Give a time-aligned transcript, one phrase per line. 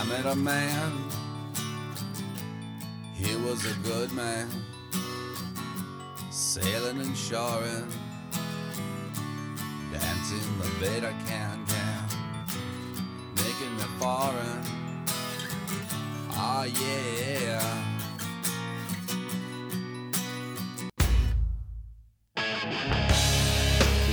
[0.00, 0.92] I met a man,
[3.14, 4.48] he was a good man,
[6.30, 7.86] sailing and shoring,
[9.92, 12.08] dancing the bit beta can can,
[13.36, 14.62] making me foreign.
[16.30, 17.84] Ah, yeah.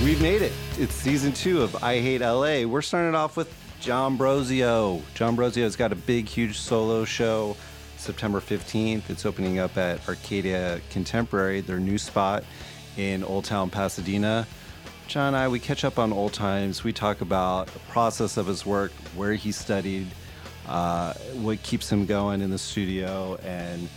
[0.04, 0.52] We've made it.
[0.78, 2.66] It's season two of I Hate LA.
[2.66, 3.50] We're starting off with
[3.80, 5.02] John Brosio.
[5.14, 7.56] John Brosio's got a big, huge solo show
[7.96, 9.08] September 15th.
[9.08, 12.44] It's opening up at Arcadia Contemporary, their new spot
[12.96, 14.46] in Old Town Pasadena.
[15.06, 16.82] John and I, we catch up on old times.
[16.82, 20.08] We talk about the process of his work, where he studied,
[20.66, 23.88] uh, what keeps him going in the studio, and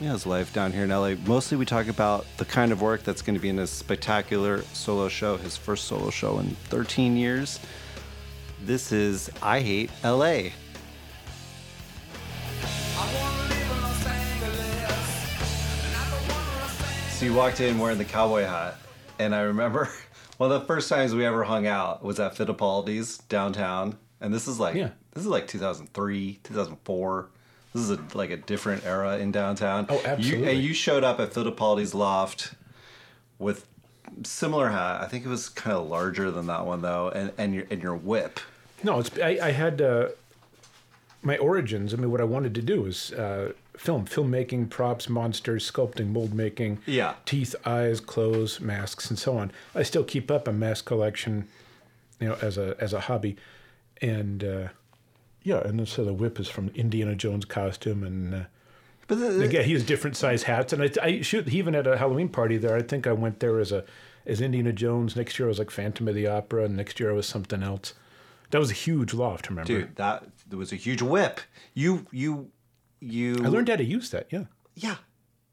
[0.00, 1.14] yeah, his life down here in LA.
[1.26, 4.62] Mostly we talk about the kind of work that's going to be in his spectacular
[4.72, 7.58] solo show, his first solo show in 13 years.
[8.64, 10.50] This is I Hate LA.
[17.10, 18.76] So you walked in wearing the cowboy hat,
[19.18, 19.88] and I remember
[20.36, 24.46] one of the first times we ever hung out was at Fittipaldi's downtown, and this
[24.46, 24.90] is like Yeah.
[25.14, 27.30] this is like 2003, 2004.
[27.74, 29.86] This is a, like a different era in downtown.
[29.88, 30.50] Oh, You, absolutely.
[30.52, 32.54] and you showed up at Fittipaldi's loft
[33.40, 33.67] with
[34.24, 35.00] similar hat.
[35.02, 37.82] I think it was kind of larger than that one though, and and your and
[37.82, 38.40] your whip.
[38.82, 40.08] No, it's I, I had uh,
[41.22, 41.92] my origins.
[41.92, 46.32] I mean, what I wanted to do was uh, film, filmmaking, props, monsters, sculpting, mold
[46.32, 47.14] making, Yeah.
[47.26, 49.50] teeth, eyes, clothes, masks, and so on.
[49.74, 51.48] I still keep up a mask collection,
[52.20, 53.36] you know, as a as a hobby,
[54.00, 54.68] and uh,
[55.42, 58.40] yeah, and so the whip is from Indiana Jones costume, and uh,
[59.08, 61.86] But the, again, he has different size hats, and I, I shoot he even had
[61.86, 62.76] a Halloween party there.
[62.76, 63.84] I think I went there as a
[64.26, 65.16] as Indiana Jones.
[65.16, 67.62] Next year I was like Phantom of the Opera, and next year I was something
[67.62, 67.94] else.
[68.50, 69.66] That was a huge loft, remember?
[69.66, 71.40] dude, that there was a huge whip.
[71.74, 72.50] You you
[73.00, 73.36] you.
[73.42, 74.26] I learned how to use that.
[74.30, 74.44] Yeah.
[74.74, 74.96] Yeah,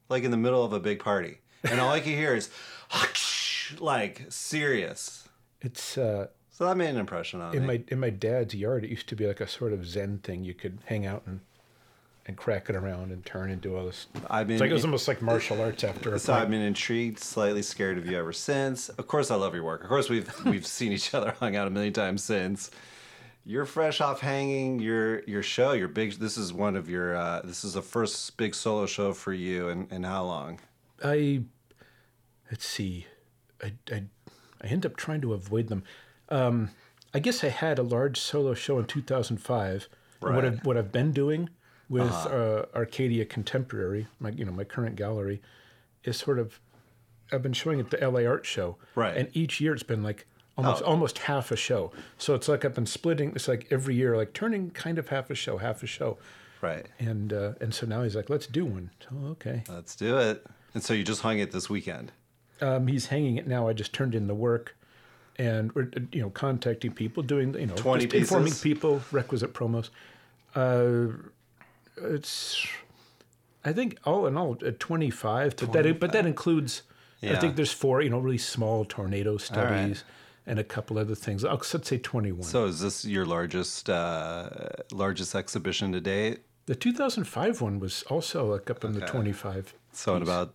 [0.09, 2.49] like in the middle of a big party, and all I could hear is
[3.79, 5.27] like serious.
[5.61, 7.67] It's uh, So that made an impression on in me.
[7.67, 8.83] my in my dad's yard.
[8.83, 10.43] It used to be like a sort of Zen thing.
[10.43, 11.39] You could hang out and
[12.27, 14.07] and crack it around and turn and do all this.
[14.29, 16.61] I've been It's like it was almost like martial arts after a so I've been
[16.61, 18.89] intrigued, slightly scared of you ever since.
[18.89, 19.83] Of course, I love your work.
[19.83, 22.71] Of course, we've we've seen each other, hung out a million times since.
[23.47, 25.73] You're fresh off hanging your your show.
[25.73, 26.13] Your big.
[26.13, 27.15] This is one of your.
[27.15, 29.69] Uh, this is the first big solo show for you.
[29.69, 30.59] And and how long?
[31.03, 31.43] I
[32.49, 33.05] let's see,
[33.63, 34.05] I I
[34.61, 35.83] I end up trying to avoid them.
[36.29, 36.71] Um,
[37.13, 39.89] I guess I had a large solo show in 2005.
[40.21, 40.53] And What Right.
[40.53, 41.49] I've what I've been doing
[41.89, 45.41] with uh, Arcadia Contemporary, my you know my current gallery,
[46.03, 46.59] is sort of
[47.31, 49.15] I've been showing at the LA Art Show, Right.
[49.17, 50.25] And each year it's been like
[50.57, 50.85] almost Oh.
[50.85, 51.91] almost half a show.
[52.17, 53.31] So it's like I've been splitting.
[53.35, 56.17] It's like every year, like turning kind of half a show, half a show.
[56.61, 56.85] Right.
[56.99, 58.91] And uh, and so now he's like, let's do one.
[59.01, 59.63] So okay.
[59.69, 60.45] Let's do it.
[60.73, 62.11] And so you just hung it this weekend.
[62.61, 63.67] Um, he's hanging it now.
[63.67, 64.75] I just turned in the work,
[65.37, 69.89] and we're uh, you know contacting people, doing you know just informing people requisite promos.
[70.55, 71.07] Uh,
[71.97, 72.67] it's
[73.63, 76.83] I think all in all at twenty five, but that but that includes
[77.23, 80.03] I think there's four you know really small tornado studies
[80.47, 81.43] and a couple other things.
[81.43, 82.43] I'll let's say twenty one.
[82.43, 84.49] So is this your largest uh,
[84.91, 86.39] largest exhibition to date?
[86.67, 89.73] the two thousand five one was also like up in the twenty five.
[89.91, 90.53] So in about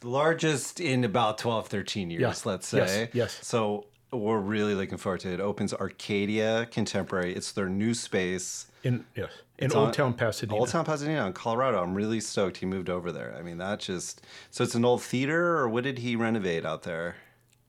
[0.00, 2.34] the largest in about 12, 13 years, Yeah.
[2.44, 3.10] let's Yes, say.
[3.14, 3.38] yes.
[3.42, 5.34] So we're really looking forward to it.
[5.34, 7.34] It opens Arcadia Contemporary.
[7.34, 8.66] It's their new space.
[8.84, 10.58] in yes in It's Old on- Town Pasadena.
[10.58, 11.82] Old Town Pasadena in Colorado.
[11.82, 13.34] I'm really stoked he moved over there.
[13.38, 14.20] I mean, that just
[14.50, 17.16] so it's an old theater, or what did he renovate out there?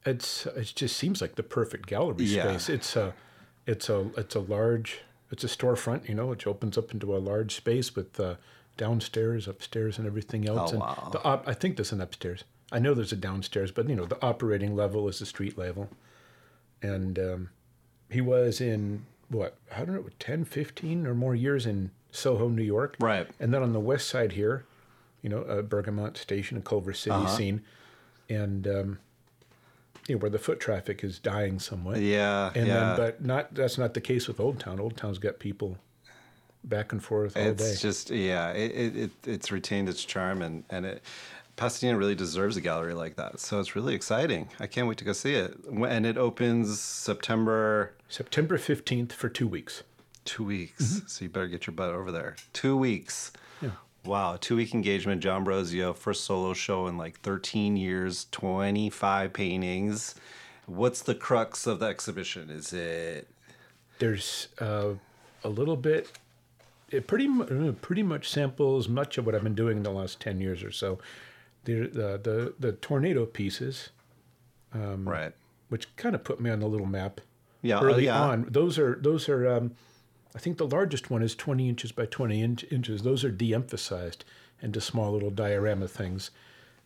[0.06, 2.44] It's it just seems like the perfect gallery Yeah.
[2.58, 2.70] space.
[2.70, 3.14] It's a
[3.68, 5.02] it's a it's a large
[5.32, 8.36] it's a storefront, you know, which opens up into a large space with uh,
[8.78, 10.72] downstairs, upstairs, and everything else.
[10.72, 11.10] and Oh, wow.
[11.12, 12.44] the op- I think there's an upstairs.
[12.72, 15.90] I know there's a downstairs, but you know the operating level is the street level.
[16.82, 17.50] And um,
[18.10, 22.64] he was in what I don't know 10, 15 or more years in Soho, New
[22.64, 22.96] York.
[23.00, 23.28] Right.
[23.40, 24.66] And then on the west side here,
[25.22, 27.28] you know, uh, Bergamot Station and Culver City Uh-huh.
[27.36, 27.62] scene,
[28.30, 29.00] and um,
[30.08, 32.00] you know, where the foot traffic is dying somewhat.
[32.00, 32.74] Yeah, And yeah.
[32.74, 34.80] then, but not that's not the case with Old Town.
[34.80, 35.78] Old Town's got people
[36.64, 37.70] back and forth all it's day.
[37.70, 41.04] It's just yeah, it, it, it it's retained its charm and and it.
[41.56, 44.50] Pasadena really deserves a gallery like that, so it's really exciting.
[44.60, 45.56] I can't wait to go see it.
[45.72, 49.84] When- And it opens September September fifteenth for two weeks.
[50.26, 52.36] two weeks, so you better get your butt over there.
[52.52, 53.32] Two weeks.
[53.62, 53.72] Yeah.
[54.04, 55.22] Wow, two week engagement.
[55.22, 60.16] John Brosio, first solo show in like 13 years, 25 paintings.
[60.66, 62.50] What's the crux of the exhibition?
[62.50, 63.28] Is it
[64.00, 64.94] There's uh,
[65.44, 66.12] a little bit
[66.92, 67.30] it pretty
[67.82, 70.72] pretty much samples much of what I've been doing in the last ten years or
[70.72, 71.00] so.
[71.66, 73.90] The the the, the tornado pieces,
[74.74, 75.34] right.
[75.70, 77.22] which kind of put me on the little map
[77.62, 78.22] Yeah, uh, early yeah.
[78.22, 78.48] on.
[78.50, 79.48] Those are those are.
[79.48, 79.72] Um,
[80.36, 83.04] I think the largest one is 20 inches by 20 inch, inches.
[83.04, 84.26] Those are de-emphasized
[84.62, 86.30] into small little diorama things.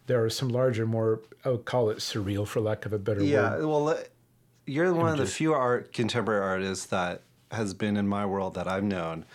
[0.06, 3.24] There are some larger, more I would call it surreal, for lack of a better
[3.24, 3.60] Yeah, word.
[3.62, 3.98] Yeah, well, uh,
[4.68, 8.68] you're one of the few art contemporary artists that has been in my world that
[8.68, 9.26] I've known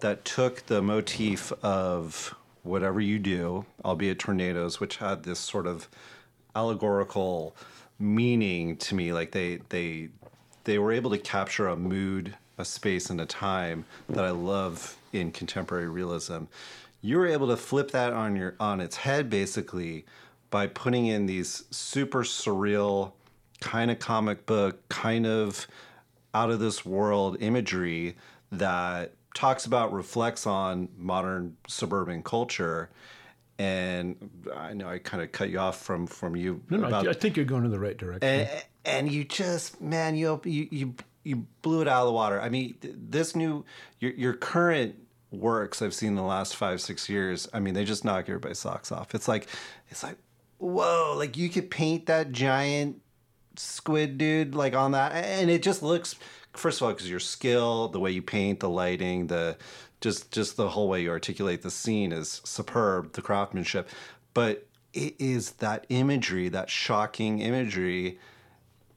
[0.00, 2.34] that took the motif of
[2.68, 5.88] whatever you do, albeit tornadoes, which had this sort of
[6.54, 7.56] allegorical
[7.98, 9.12] meaning to me.
[9.12, 10.08] Like they they
[10.64, 14.96] they were able to capture a mood, a space, and a time that I love
[15.12, 16.44] in contemporary realism.
[17.00, 20.04] You were able to flip that on your on its head basically
[20.50, 23.12] by putting in these super surreal
[23.60, 25.66] kind of comic book, kind of
[26.34, 28.16] out of this world imagery
[28.52, 32.90] that talks about reflects on modern suburban culture.
[33.58, 37.06] And I know I kind of cut you off from from you No, no, about
[37.08, 38.22] I, I think you're going in the right direction.
[38.22, 40.94] and, and you just man you, you you
[41.24, 42.40] you blew it out of the water.
[42.40, 43.64] I mean this new
[43.98, 44.94] your, your current
[45.30, 48.58] works i've seen in the last five six years i mean they just knock everybody's
[48.58, 49.14] socks off.
[49.14, 49.46] It's like
[49.88, 50.16] it's like
[50.58, 53.02] whoa like you could paint that giant
[53.56, 56.14] squid dude like on that and it just looks
[56.54, 59.56] first of all because your skill the way you paint the lighting the
[60.00, 63.88] just just the whole way you articulate the scene is superb the craftsmanship.
[64.34, 68.18] But it is that imagery that shocking imagery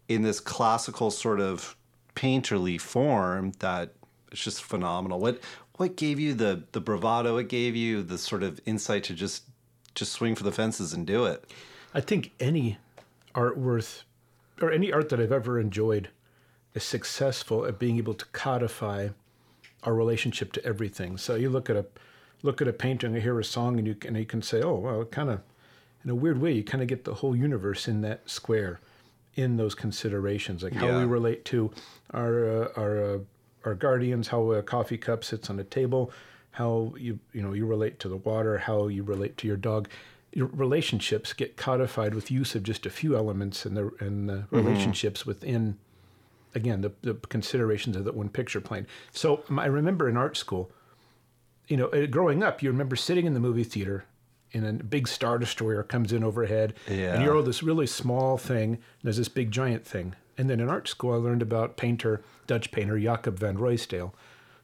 [0.08, 1.76] in this classical sort of
[2.16, 3.94] painterly form that
[4.32, 5.20] it's just phenomenal.
[5.20, 5.40] What
[5.76, 7.38] what gave you the the bravado?
[7.38, 9.44] It gave you the sort of insight to just
[9.96, 11.52] just swing for the fences and do it?
[11.94, 12.78] I think any
[13.36, 14.04] art worth,
[14.62, 16.10] or any art that I've ever enjoyed,
[16.74, 19.10] is successful at being able to codify
[19.84, 21.18] our relationship to everything.
[21.18, 21.86] So you look at a
[22.44, 24.62] look at a painting, you hear a song, and you can, and you can say,
[24.62, 25.42] oh, well, kind of,
[26.04, 28.80] in a weird way, you kind of get the whole universe in that square,
[29.36, 31.72] in those considerations, like how we relate to
[32.14, 33.18] our uh, our uh,
[33.66, 36.12] our guardians, how a coffee cup sits on a table,
[36.52, 39.88] how you you know you relate to the water, how you relate to your dog.
[40.34, 44.46] Your relationships get codified with use of just a few elements and the in the
[44.50, 45.78] relationships within
[46.56, 48.88] again the, the considerations of that one picture plane.
[49.12, 50.72] So I remember in art school,
[51.68, 54.06] you know, uh, growing up, you remember sitting in the movie theater,
[54.54, 57.14] and a big star destroyer comes in overhead, Yeah.
[57.14, 58.74] and you're all this really small thing.
[58.74, 62.22] And there's this big giant thing, and then in art school, I learned about painter,
[62.48, 64.12] Dutch painter Jacob van Ruysdael,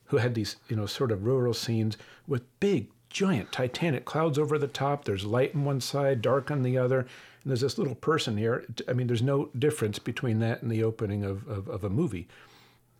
[0.07, 1.97] who had these, you know, sort of rural scenes
[2.27, 5.05] with big, giant, titanic clouds over the top.
[5.05, 7.05] There's light on one side, dark on the other,
[7.47, 8.65] and there's this little person here.
[8.89, 12.27] I mean, there's no difference between that and the opening of, of, of a movie.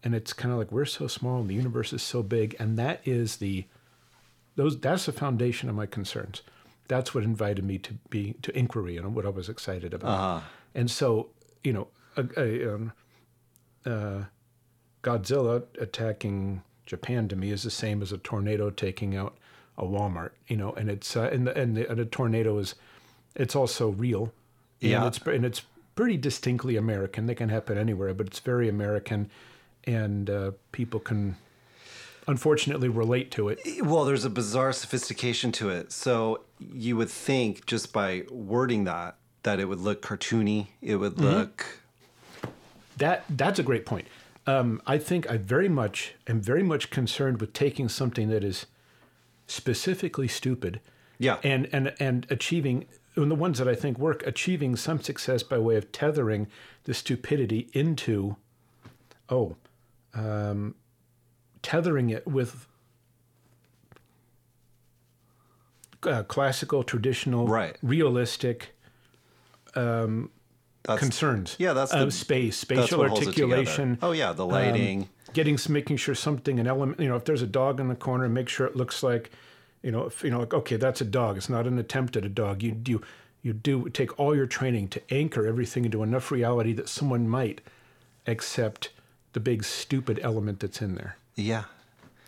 [0.05, 2.79] And it's kind of like we're so small and the universe is so big, and
[2.79, 3.65] that is the
[4.55, 6.43] those that's the foundation of my concerns.
[6.87, 10.09] That's what invited me to be to inquiry and what I was excited about.
[10.73, 12.93] And so, you know, a, a, um,
[13.85, 14.23] uh,
[15.03, 19.35] Godzilla attacking Japan to me is the same as a tornado taking out
[19.77, 20.31] a Walmart.
[20.47, 22.75] You know, and it's uh, and the, and, the, and a tornado is
[23.35, 24.31] it's also real.
[24.81, 25.07] And Yeah.
[25.07, 25.61] it's and it's
[25.95, 27.25] pretty distinctly American.
[27.25, 29.29] They can happen anywhere, but it's very American,
[29.85, 31.35] and uh, people can
[32.27, 33.59] unfortunately relate to it.
[33.81, 35.91] Well, there's a bizarre sophistication to it.
[35.91, 40.67] So you would think just by wording that that it would look cartoony.
[40.81, 41.79] It would look
[42.97, 44.07] That that's a great point.
[44.45, 48.65] Um, I think I very much am very much concerned with taking something that is
[49.47, 50.79] specifically stupid,
[51.17, 51.37] Yeah.
[51.43, 52.85] and and and achieving
[53.23, 56.47] and the ones that I think work, achieving some success by way of tethering
[56.83, 58.35] the stupidity into,
[59.29, 59.55] oh,
[60.13, 60.75] um,
[61.61, 62.67] tethering it with
[66.03, 67.75] uh, classical, traditional, Right.
[67.81, 68.75] realistic
[69.73, 71.55] that's concerns.
[71.59, 73.53] Yeah, that's the- space, spatial what holds it together.
[73.55, 73.97] articulation.
[74.01, 75.03] Oh yeah, the lighting.
[75.03, 76.99] um, getting making sure something an element.
[76.99, 79.31] You know, if there's a dog in the corner, make sure it looks like,
[79.83, 81.37] you know, if you know, like okay, that's a dog.
[81.37, 82.63] It's not an attempt at a dog.
[82.63, 83.01] You do
[83.41, 87.61] you do take all your training to anchor everything into enough reality that someone might
[88.25, 88.89] accept
[89.33, 91.17] the big stupid element that's in there.
[91.35, 91.65] yeah.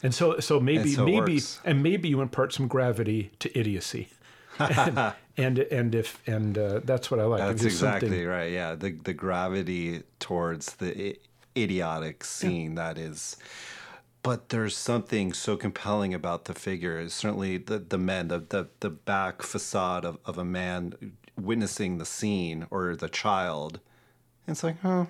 [0.01, 1.59] And so, so maybe, so maybe, works.
[1.65, 4.07] and maybe you impart some gravity to idiocy,
[4.59, 7.39] and, and and if and uh, that's what I like.
[7.41, 8.49] That's exactly something- right.
[8.49, 11.17] Yeah, the the gravity towards the I-
[11.57, 13.35] idiotic scene that is.
[14.21, 17.07] But there's something so compelling about the figure.
[17.09, 22.05] Certainly, the the men, the the, the back facade of, of a man witnessing the
[22.05, 23.79] scene or the child.
[24.47, 25.07] It's like, oh,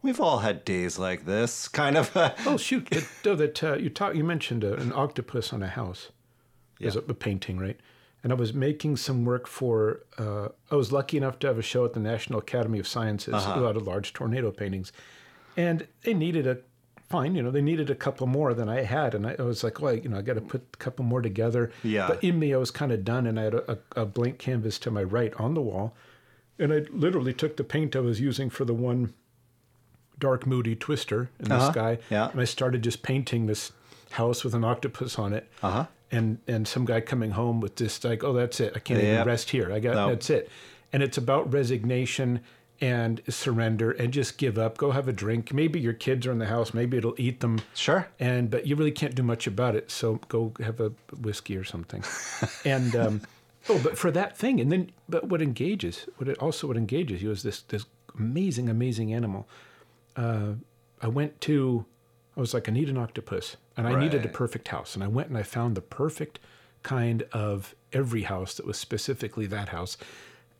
[0.00, 2.10] We've all had days like this, kind of.
[2.46, 2.86] Oh shoot!
[2.92, 6.10] It, oh, that uh, you talk, you mentioned uh, an octopus on a house.
[6.80, 7.78] As a, a painting, right?
[8.22, 10.04] And I was making some work for.
[10.16, 13.34] Uh, I was lucky enough to have a show at the National Academy of Sciences
[13.34, 14.92] about a large tornado paintings,
[15.56, 16.58] and they needed a
[17.08, 17.34] fine.
[17.34, 19.80] You know, they needed a couple more than I had, and I, I was like,
[19.80, 21.70] well, you know, I got to put a couple more together.
[21.82, 22.06] Yeah.
[22.08, 24.38] But in me, I was kind of done, and I had a, a, a blank
[24.38, 25.94] canvas to my right on the wall,
[26.58, 29.14] and I literally took the paint I was using for the one
[30.18, 31.70] dark, moody twister in the Uh-huh.
[31.72, 31.98] sky.
[32.10, 32.30] Yeah.
[32.30, 33.72] And I started just painting this
[34.10, 35.48] house with an octopus on it.
[35.62, 35.86] Uh-huh.
[36.10, 38.72] And and some guy coming home with this like, oh, that's it.
[38.74, 39.12] I can't Yep.
[39.14, 39.70] even rest here.
[39.72, 40.50] I got that's it.
[40.92, 42.40] And it's about resignation
[42.80, 44.78] and surrender and just give up.
[44.78, 45.52] Go have a drink.
[45.52, 46.72] Maybe your kids are in the house.
[46.72, 47.60] Maybe it'll eat them.
[47.74, 48.08] Sure.
[48.20, 49.90] And but you really can't do much about it.
[49.90, 52.04] So go have a whiskey or something.
[52.64, 53.22] and um,
[53.68, 57.22] oh, but for that thing, and then but what engages, what it also what engages
[57.22, 59.48] you is this this amazing amazing animal.
[60.16, 60.54] Uh,
[61.00, 61.84] I went to,
[62.36, 65.06] I was like, I need an octopus, and I needed a perfect house, and I
[65.06, 66.40] went and I found the perfect
[66.82, 69.96] kind of every house that was specifically that house,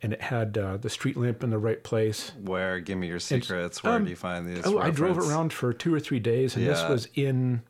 [0.01, 2.31] and it had uh, the street lamp in the right place.
[2.41, 2.79] Where?
[2.79, 3.83] Give me your secrets.
[3.83, 4.65] Where um, do you find these?
[4.65, 7.61] Oh, I drove around for two or three days, and this was in.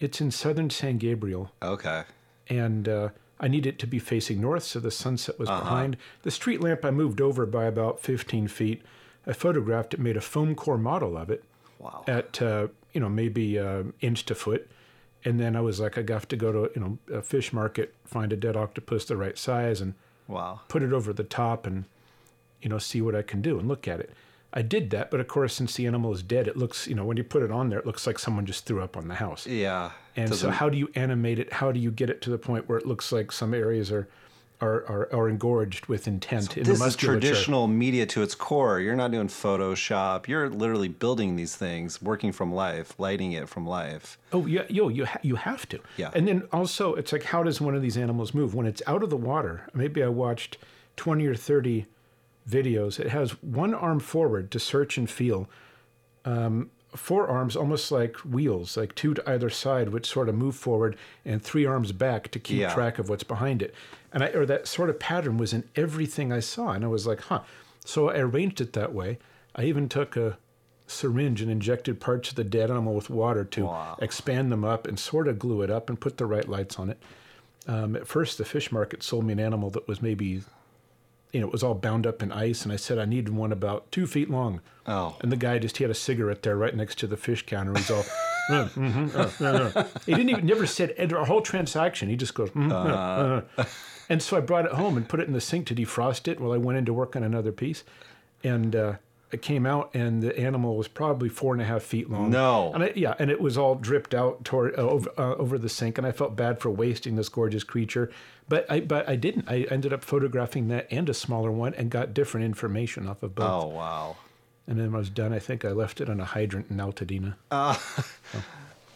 [0.00, 2.02] It's in southern San Gabriel, Okay.
[2.48, 3.08] and uh,
[3.40, 5.96] I needed it to be facing north, so the sunset was behind.
[6.22, 8.82] The street lamp I moved over by about 15 feet.
[9.26, 11.44] I photographed it, made a foam core model of it
[11.78, 12.04] Wow.
[12.06, 14.68] at uh, you know maybe uh, inch to foot,
[15.24, 17.94] and then I was like, I have to go to you know a fish market,
[18.04, 19.94] find a dead octopus the right size, and
[20.28, 20.60] Wow.
[20.68, 21.84] put it over the top and
[22.62, 24.10] you know see what I can do and look at it.
[24.56, 27.04] I did that, but of course, since the animal is dead, it looks you know
[27.04, 29.16] when you put it on there, it looks like someone just threw up on the
[29.16, 29.46] house.
[29.46, 29.90] Yeah.
[30.16, 31.52] And so, how do you animate it?
[31.52, 34.08] How do you get it to the point where it looks like some areas are
[34.64, 38.80] are are, are engorged with intent in this the is traditional media to its core.
[38.80, 40.28] You're not doing Photoshop.
[40.28, 44.18] You're literally building these things, working from life, lighting it from life.
[44.32, 45.78] Oh, yeah, yo, you ha- you have to.
[45.96, 46.10] Yeah.
[46.14, 49.02] And then also, it's like, how does one of these animals move when it's out
[49.02, 49.54] of the water?
[49.74, 50.58] Maybe I watched
[50.96, 51.86] twenty or thirty
[52.48, 52.98] videos.
[52.98, 55.48] It has one arm forward to search and feel,
[56.24, 60.54] um, four arms almost like wheels, like two to either side, which sort of move
[60.56, 62.72] forward, and three arms back to keep Yeah.
[62.72, 63.74] track of what's behind it.
[64.12, 67.06] And I, or that sort of pattern was in everything I saw, and I was
[67.06, 67.40] like, huh.
[67.84, 69.18] So I arranged it that way.
[69.56, 70.38] I even took a
[70.86, 73.96] syringe and injected parts of the dead animal with water to Wow.
[74.00, 76.90] expand them up and sort of glue it up and put the right lights on
[76.90, 76.98] it.
[77.66, 80.42] Um, at first, the fish market sold me an animal that was maybe,
[81.34, 83.50] you know, it was all bound up in ice, and I said I needed one
[83.50, 84.60] about two feet long.
[84.86, 85.16] Oh.
[85.20, 87.72] And the guy just he had a cigarette there right next to the fish counter.
[87.74, 88.04] He's all,
[88.48, 92.08] "Uh, mhm, uh, uh, uh." he didn't even never said our whole transaction.
[92.08, 93.64] He just goes, "Mhm, uh, uh."
[94.08, 96.38] and so I brought it home and put it in the sink to defrost it
[96.38, 97.82] while I went in to work on another piece,
[98.44, 98.98] and.
[99.34, 102.30] Uh, it came out, and the animal was probably four and a half feet long.
[102.30, 102.72] No.
[102.72, 105.68] and I, yeah, and it was all dripped out toward uh, over, uh, over the
[105.68, 108.10] sink, and I felt bad for wasting this gorgeous creature,
[108.48, 109.48] but I but I didn't.
[109.48, 113.34] I ended up photographing that and a smaller one, and got different information off of
[113.34, 113.50] both.
[113.50, 114.16] Oh wow.
[114.66, 116.78] And then when I was done, I think I left it on a hydrant in
[116.78, 117.34] Altadena.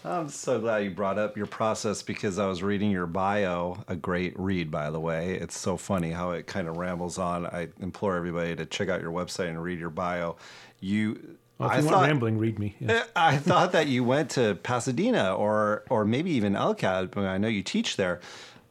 [0.04, 3.96] I'm so glad you brought up your process because I was reading your bio, a
[3.96, 5.34] great read, by the way.
[5.34, 7.46] It's so funny how it kind of rambles on.
[7.46, 10.36] I implore everybody to check out your website and read your bio.
[10.80, 12.76] You, Well, if I you thought, rambling, read me.
[12.80, 13.04] Yeah.
[13.16, 17.48] I thought that you went to Pasadena or or maybe even LCAD, but I know
[17.48, 18.20] you teach there.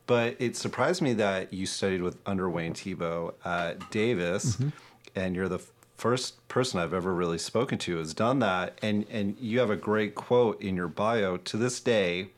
[0.05, 4.69] But it surprised me that you studied with under Wayne Thiebaud at Davis, Mm-hmm.
[5.15, 5.59] and you're the
[5.97, 8.77] first person I've ever really spoken to who's done that.
[8.81, 11.37] And and you have a great quote in your bio.
[11.37, 12.29] To this day,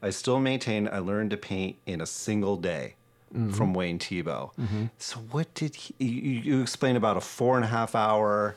[0.00, 2.94] I still maintain I learned to paint in a single day.
[3.34, 3.52] Mm-hmm.
[3.52, 4.50] From Wayne Thiebaud.
[4.98, 5.94] So, what did he?
[5.98, 8.56] You, you explained about a four and a half hour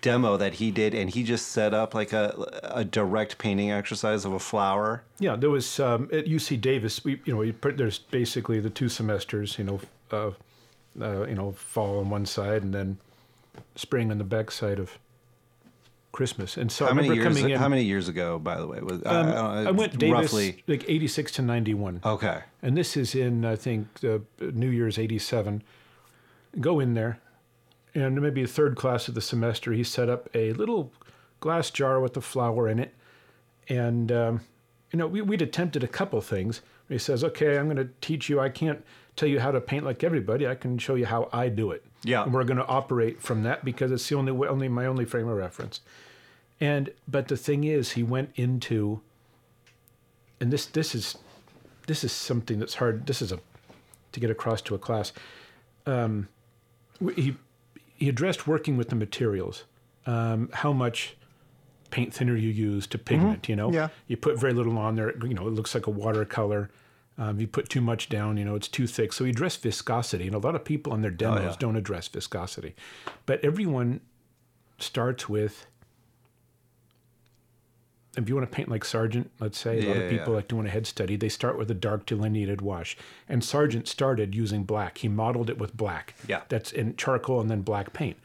[0.00, 2.34] demo that he did, and he just set up like a
[2.64, 5.04] a direct painting exercise of a flower.
[5.20, 7.04] Yeah, there was um, at UC Davis.
[7.04, 9.56] We, you know, we put, there's basically the two semesters.
[9.56, 10.30] You know, uh,
[11.00, 12.98] uh, you know, fall on one side and then
[13.76, 14.98] spring on the back side of
[16.12, 16.56] Christmas.
[16.56, 17.36] And so How I many remember years?
[17.38, 17.58] coming in.
[17.60, 18.80] How many years ago, by the way?
[18.80, 20.62] Was I, um, I, I went Davis roughly.
[20.66, 22.00] like 86 to 91.
[22.04, 22.40] Okay.
[22.62, 25.62] and this is in I think uh, New Year's '87.
[26.58, 27.20] Go in there,
[27.94, 30.90] and maybe a third class of the semester, he set up a little
[31.40, 32.94] glass jar with a flower in it,
[33.68, 34.40] and um,
[34.90, 36.62] you know we, we'd attempted a couple things.
[36.88, 38.40] He says, "Okay, I'm going to teach you.
[38.40, 38.82] I can't
[39.16, 40.46] tell you how to paint like everybody.
[40.46, 41.84] I can show you how I do it.
[42.04, 42.22] Yeah.
[42.22, 45.04] and we're going to operate from that because it's the only way, only my only
[45.04, 45.80] frame of reference."
[46.60, 49.00] And but the thing is, he went into,
[50.40, 51.16] and this this is
[51.86, 53.06] this is something that's hard.
[53.06, 53.40] This is a
[54.12, 55.12] to get across to a class.
[55.86, 56.28] Um,
[57.14, 57.36] he
[57.94, 59.64] he addressed working with the materials.
[60.08, 61.16] um, how much
[61.90, 63.48] paint thinner you use to pigment.
[63.48, 63.88] You know, Yeah.
[64.06, 65.12] you put very little on there.
[65.18, 66.70] You know, it looks like a watercolor.
[67.18, 69.12] Um, you put too much down, you know, it's too thick.
[69.12, 71.56] So we address viscosity, and a lot of people on their demos yeah.
[71.58, 72.74] don't address viscosity.
[73.24, 74.00] But everyone
[74.78, 75.66] starts with.
[78.18, 80.36] If you want to paint like Sargent, let's say, a lot Yeah, of people yeah.
[80.36, 82.96] like doing a head study, they start with a dark delineated wash.
[83.28, 84.98] And Sargent started using black.
[84.98, 86.14] He modeled it with black.
[86.26, 86.40] Yeah.
[86.48, 88.16] That's in charcoal and then black paint.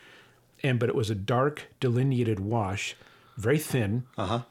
[0.63, 2.95] And but it was a dark delineated wash,
[3.35, 4.41] very thin, Uh-huh.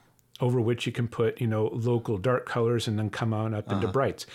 [0.41, 3.67] Over which you can put, you know, local dark colors and then come on up
[3.69, 3.77] Uh-huh.
[3.77, 4.27] into brights.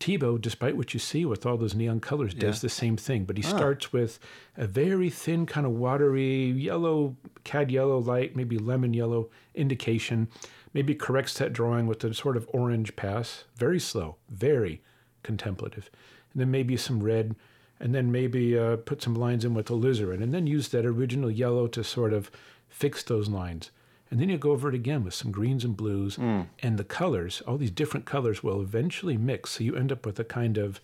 [0.00, 2.66] Thiebaud, despite what you see with all those neon colors, does Yeah.
[2.66, 4.18] the same thing, but he starts with
[4.56, 10.28] a very thin, kind of watery yellow, cad yellow light, maybe lemon yellow indication,
[10.74, 14.82] maybe corrects that drawing with a sort of orange pass, very slow, very
[15.22, 15.88] contemplative,
[16.32, 17.36] and then maybe some red,
[17.78, 21.30] and then maybe uh, put some lines in with alizarin, and then use that original
[21.30, 22.30] yellow to sort of
[22.68, 23.70] fix those lines.
[24.14, 26.42] And then you go over it again with some greens and blues, hmm.
[26.62, 29.50] and the colors, all these different colors will eventually mix.
[29.50, 30.80] So you end up with a kind of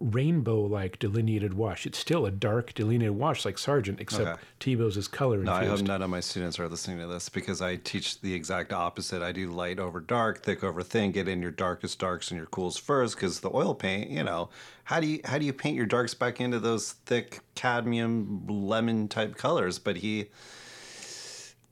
[0.00, 1.84] rainbow like delineated wash.
[1.84, 4.40] It's still a dark delineated wash like Sargent, except Okay.
[4.60, 7.60] Thiebaud's is color No, I hope none of my students are listening to this because
[7.60, 9.20] I teach the exact opposite.
[9.20, 11.12] I do light over dark, thick over thin.
[11.12, 14.48] Get in your darkest darks and your cools first, because the oil paint, you know,
[14.84, 19.06] how do you how do you paint your darks back into those thick cadmium lemon
[19.06, 19.78] type colors?
[19.78, 20.28] But he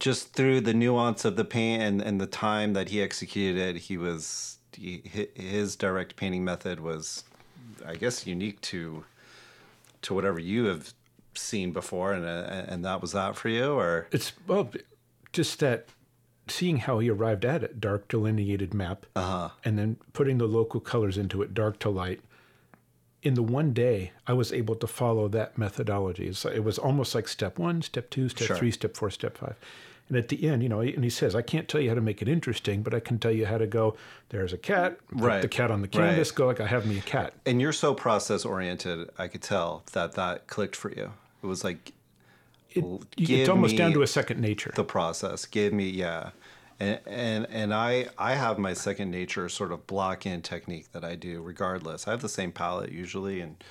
[0.05, 3.77] just through the nuance of the paint and, and the time that he executed it,
[3.89, 5.03] he was he,
[5.35, 7.25] his direct painting method was,
[7.87, 9.05] I guess, unique to
[10.03, 10.93] to whatever you have
[11.35, 14.71] seen before, and uh, and that was that for you, or It's well,
[15.33, 15.87] just that
[16.49, 19.49] seeing how he arrived at it, dark delineated map, Uh-huh.
[19.65, 22.21] and then putting the local colors into it, dark to light.
[23.23, 26.31] In the one day, I was able to follow that methodology.
[26.35, 28.57] So it was almost like step one, step two, step Sure.
[28.59, 29.57] three, step four, step five.
[30.09, 32.01] And at the end, you know, and he says, I can't tell you how to
[32.03, 33.97] make it interesting, but I can tell you how to go,
[34.29, 35.43] there's a cat, put Right.
[35.43, 36.09] the cat on the Right.
[36.09, 37.33] canvas, go like I have me a cat.
[37.47, 39.09] and you're so process oriented.
[39.19, 41.13] I could tell that that clicked for you.
[41.43, 41.93] It was like
[42.73, 42.85] It,
[43.17, 44.73] it's almost down to a second nature.
[44.75, 45.47] the process.
[45.47, 46.31] Give me yeah,
[46.81, 51.05] and and and I I have my second nature sort of block in technique that
[51.05, 52.07] I do regardless.
[52.07, 53.63] I have the same palette usually, and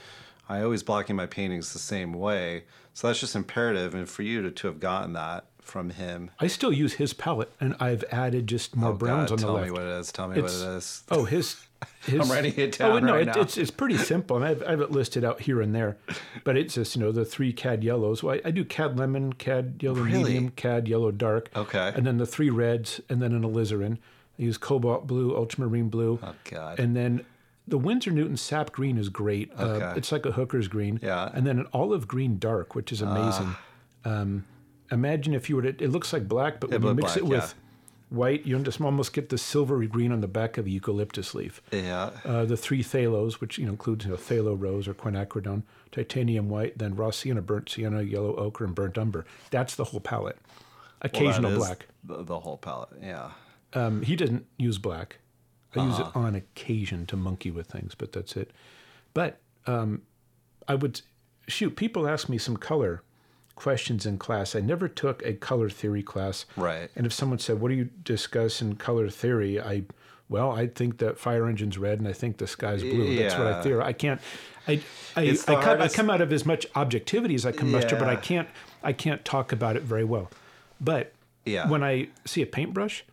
[0.49, 2.63] I always block in my paintings the same way.
[2.93, 6.31] So that's just imperative, and for you to, to have gotten that from him.
[6.39, 9.43] I still use his palette, and I've added just more Oh, browns God, on the
[9.43, 9.65] tell left.
[9.65, 10.11] me what it is.
[10.11, 11.03] Tell me It's- what it is.
[11.09, 11.55] Oh, his.
[12.05, 14.63] his I'm writing it Oh, down no, right it, it's it's pretty simple, and I've,
[14.63, 15.97] I have it listed out here and there,
[16.45, 18.23] but it's just you know the three cad yellows.
[18.23, 20.23] Well, I, I do cad lemon, cad yellow Really?
[20.23, 21.49] medium, cad yellow dark.
[21.55, 21.91] Okay.
[21.93, 23.97] And then the three reds, and then an alizarin.
[24.39, 26.19] I use cobalt blue, ultramarine blue.
[26.23, 26.79] Oh, God.
[26.79, 27.25] And then
[27.67, 29.51] the Winsor Newton sap green is great.
[29.59, 29.93] Uh, Okay.
[29.97, 30.99] it's like a hooker's green.
[31.03, 31.29] Yeah.
[31.33, 33.55] And then an olive green dark, which is amazing.
[34.05, 34.45] Um,
[34.93, 37.41] imagine if you were to, it looks like black, but when you mix it black,
[37.41, 37.55] with
[38.09, 41.61] white, you just almost get the silvery green on the back of a eucalyptus leaf.
[41.71, 42.11] yeah.
[42.23, 46.47] Uh, the three phthalos, which you know, includes you know, phthalo rose or quinacridone, titanium
[46.49, 49.25] white, then raw sienna, burnt sienna, yellow ochre, and burnt umber.
[49.51, 50.37] That's the whole palette.
[51.01, 51.87] Well, Occasional is black.
[52.03, 52.89] The, the whole palette.
[53.01, 53.31] Yeah.
[53.73, 55.17] Um, he didn't use black.
[55.75, 56.11] I use Uh-huh.
[56.13, 58.51] it on occasion to monkey with things, but that's it.
[59.15, 60.03] But um,
[60.67, 61.01] I would
[61.47, 61.75] shoot.
[61.75, 63.01] People ask me some color
[63.55, 64.55] questions in class.
[64.55, 66.45] I never took a color theory class.
[66.57, 66.89] Right.
[66.95, 69.83] And if someone said, "What do you discuss in color theory?" I
[70.29, 73.03] well, I think that fire engine's red, and I think the sky's blue.
[73.03, 73.23] Yeah.
[73.23, 73.61] That's what I Yeah.
[73.61, 73.87] theorize.
[73.87, 74.21] I can't.
[74.67, 74.81] I
[75.15, 78.07] I, I, come, I come out of as much objectivity as I can muster, but
[78.07, 78.47] I can't.
[78.81, 80.29] I can't talk about it very well.
[80.81, 81.13] But
[81.45, 81.69] Yeah.
[81.69, 83.03] when I see a paintbrush,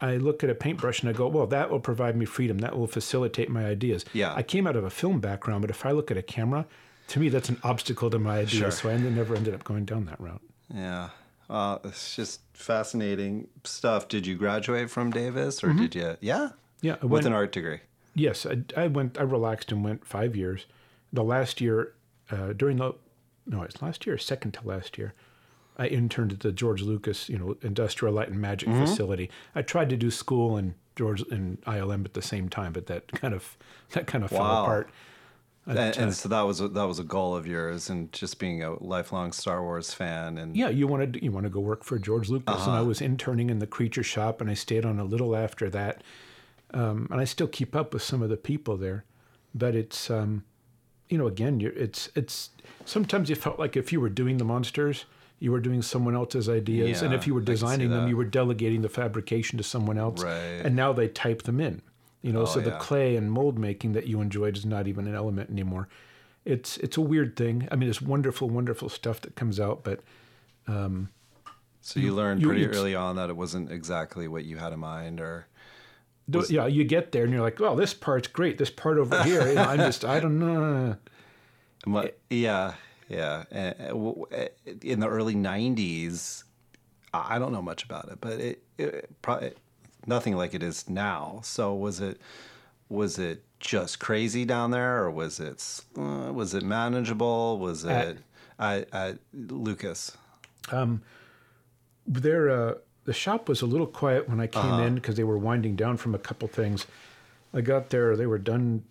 [0.00, 2.58] I look at a paintbrush and I go, well, that will provide me freedom.
[2.58, 4.04] That will facilitate my ideas.
[4.12, 4.32] Yeah.
[4.34, 6.66] I came out of a film background, but if I look at a camera,
[7.08, 8.52] to me, that's an obstacle to my ideas.
[8.52, 8.70] Sure.
[8.70, 10.40] So I never ended up going down that route.
[10.74, 11.10] Yeah.
[11.50, 14.08] Uh, it's just fascinating stuff.
[14.08, 16.16] Did you graduate from Davis or did you?
[16.20, 16.50] Yeah.
[16.82, 16.96] Yeah.
[17.02, 17.80] I With an art degree.
[18.14, 20.66] yes, I, I went, I relaxed and went five years.
[21.12, 21.94] The last year,
[22.30, 22.92] uh, during the,
[23.46, 25.14] no, it's last year, second to last year,
[25.78, 28.84] I interned at the George Lucas, you know, Industrial Light and Magic Mm-hmm.
[28.84, 29.30] facility.
[29.54, 33.10] I tried to do school and George and ILM at the same time, but that
[33.12, 33.56] kind of,
[33.92, 34.90] that kind of fell apart.
[35.68, 38.62] And, and so that was a, that was a goal of yours, and just being
[38.62, 41.98] a lifelong Star Wars fan, and Yeah, you wanted you want to go work for
[41.98, 42.78] George Lucas, and Uh-huh.
[42.78, 46.02] I was interning in the creature shop, and I stayed on a little after that,
[46.72, 49.04] um, and I still keep up with some of the people there,
[49.54, 50.44] but it's um,
[51.10, 52.50] you know again you're, it's it's
[52.86, 55.04] sometimes you felt like if you were doing the monsters,
[55.38, 58.08] you were doing someone else's ideas, and if you were I can see designing them,
[58.08, 60.62] you were delegating the fabrication to someone else, Right.
[60.64, 61.82] and now they type them in,
[62.22, 64.86] you know, oh, so the Oh, clay and mold making that you enjoyed is not
[64.88, 65.88] even an element anymore.
[66.44, 67.68] It's it's a weird thing.
[67.70, 70.00] I mean, it's wonderful, wonderful stuff that comes out, but
[70.66, 71.08] Um,
[71.80, 74.72] So you, learned you- pretty it's- early on that it wasn't exactly what you had
[74.74, 75.46] in mind, or
[76.28, 78.58] The- yeah, you get there and you're like, well, this part's great.
[78.58, 80.96] This part over here, you know, I'm just, I don't know.
[81.86, 82.74] Mu- eh yeah,
[83.08, 83.44] yeah.
[83.50, 84.48] Eh, eh, w- w-
[84.82, 86.44] in the early '90s,
[87.14, 89.52] I I don't know much about it, but it, it probably
[90.08, 91.40] nothing like it is now.
[91.42, 92.20] So was it
[92.88, 97.58] was it just crazy down there, or was it uh, was it manageable?
[97.58, 98.18] Was it
[98.58, 100.16] at, at Lucas?
[102.06, 105.38] There, uh, the shop was a little quiet when I came in because they were
[105.38, 106.86] winding down from a couple things.
[107.52, 108.84] I got there, they were done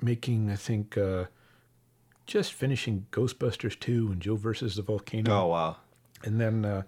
[0.00, 1.24] making, I think, uh,
[2.26, 5.30] just finishing Ghostbusters 2 and Joe versus the Volcano.
[5.32, 5.76] Oh wow,
[6.24, 6.82] and then uh,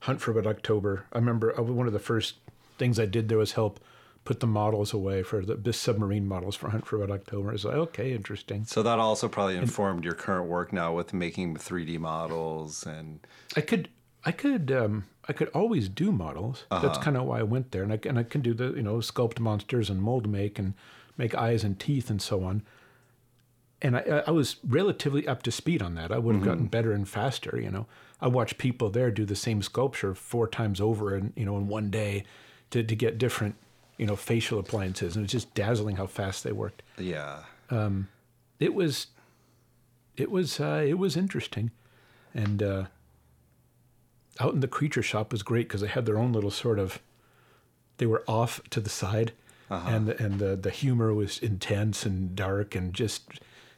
[0.00, 1.06] Hunt for Red October.
[1.12, 2.34] I remember uh, one of the first
[2.78, 3.80] things I did there was help
[4.24, 7.52] put the models away for the, the submarine models for Hunt for Red October.
[7.52, 8.64] It's like okay, interesting.
[8.64, 13.20] so that also probably informed your current work now with making 3D models and
[13.56, 13.88] I could
[14.24, 16.64] I could um, I could always do models.
[16.70, 18.82] That's kind of why I went there, and I and I can do the you
[18.82, 20.74] know sculpt monsters and mold make and
[21.16, 22.62] make eyes and teeth and so on.
[23.80, 26.10] And I, I was relatively up to speed on that.
[26.10, 27.60] I would have gotten better and faster.
[27.60, 27.86] You know,
[28.20, 31.68] I watched people there do the same sculpture four times over, and you know, in
[31.68, 32.24] one day,
[32.70, 33.54] to to get different,
[33.96, 36.82] you know, facial appliances, and it's just dazzling how fast they worked.
[36.98, 37.40] yeah.
[38.60, 39.06] It was,
[40.16, 41.70] it was, uh, it was interesting,
[42.34, 42.84] and uh,
[44.40, 47.00] out in the creature shop was great because they had their own little sort of,
[47.98, 49.32] they were off to the side,
[49.70, 53.22] and the, and the the humor was intense and dark and just,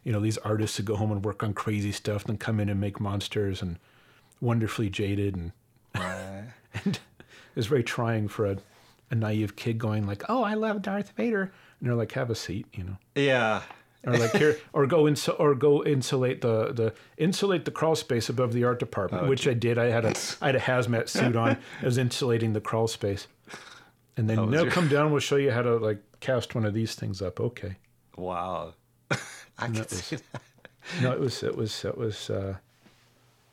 [0.04, 2.68] you know, these artists would go home and work on crazy stuff, then come in
[2.68, 3.78] and make monsters and
[4.40, 5.52] wonderfully jaded and
[5.94, 6.44] Right.
[6.84, 8.56] and it was very trying for a,
[9.10, 11.42] a naive kid going like, "Oh, I love Darth Vader,"
[11.80, 13.62] and they're like, "Have a seat," you know, yeah.
[14.06, 18.28] or like here, or go insu- or go insulate the the insulate the crawl space
[18.28, 19.78] above the art department, which I did.
[19.78, 21.58] I had a I had a hazmat suit on.
[21.80, 23.26] I was insulating the crawl space,
[24.16, 25.10] and then now your- come down.
[25.10, 27.40] We'll show you how to like cast one of these things up.
[27.40, 27.76] Okay,
[28.16, 28.74] Wow.
[29.58, 30.42] I can see that.
[31.02, 32.56] no, it was it was it was uh,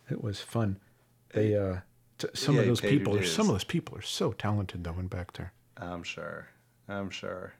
[0.10, 0.78] it was fun.
[1.34, 1.78] They uh,
[2.18, 4.96] t- some Yeah, of those people are some of those people are so talented though
[5.00, 5.54] in back there.
[5.78, 6.48] I'm sure.
[6.88, 7.54] I'm sure.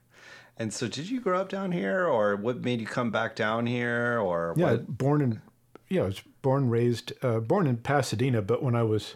[0.60, 3.66] And so, did you grow up down here, or what made you come back down
[3.66, 4.98] here, or Yeah, what?
[4.98, 5.40] born in
[5.88, 9.14] yeah, I was born raised uh, born in Pasadena, but when I was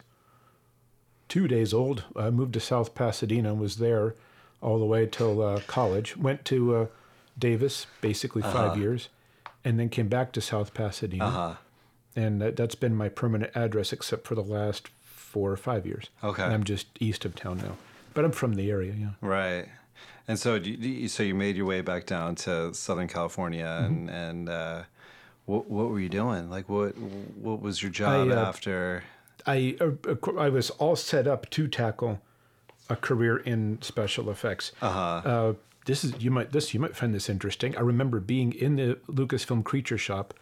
[1.28, 4.14] two days old, I moved to South Pasadena and was there
[4.60, 6.16] all the way till uh, college.
[6.16, 6.86] Went to uh,
[7.38, 9.08] Davis, basically 5 years,
[9.64, 11.24] and then came back to South Pasadena.
[11.24, 11.54] Uh-huh.
[12.14, 14.90] And that, that's been my permanent address, except for the last
[15.32, 16.10] four or five years.
[16.22, 16.42] Okay.
[16.44, 17.76] And I'm just east of town now,
[18.14, 18.94] but I'm from the area.
[19.04, 19.10] Yeah.
[19.20, 19.66] Right.
[20.28, 24.08] And so, do you, so you made your way back down to Southern California, Mm-hmm.
[24.08, 24.82] and and uh,
[25.46, 26.50] what what were you doing?
[26.50, 26.92] Like, what
[27.46, 29.02] what was your job uh, after?
[29.46, 32.20] I uh, I was all set up to tackle
[32.88, 34.72] a career in special effects.
[34.82, 35.54] Uh-huh.
[35.86, 37.76] this is you might this you might find this interesting.
[37.76, 40.34] I remember being in the Lucasfilm Creature Shop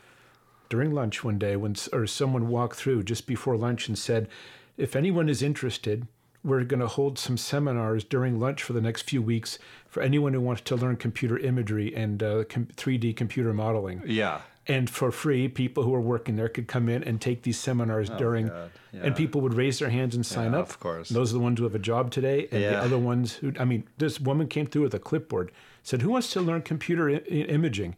[0.68, 4.28] during lunch one day when or someone walked through just before lunch and said,
[4.76, 6.06] "If anyone is interested."
[6.42, 10.32] We're going to hold some seminars during lunch for the next few weeks for anyone
[10.32, 14.40] who wants to learn computer imagery and uh, 3D computer modeling Yeah.
[14.66, 18.08] and for free people who are working there could come in and take these seminars
[18.08, 19.00] during Oh, God, yeah.
[19.02, 21.10] and people would raise their hands and sign Yeah, up of course.
[21.10, 23.66] Those are the ones who have a job today and the other ones who i
[23.66, 25.52] mean this woman came through with a clipboard
[25.82, 27.16] said who wants to learn computer I-
[27.58, 27.96] imaging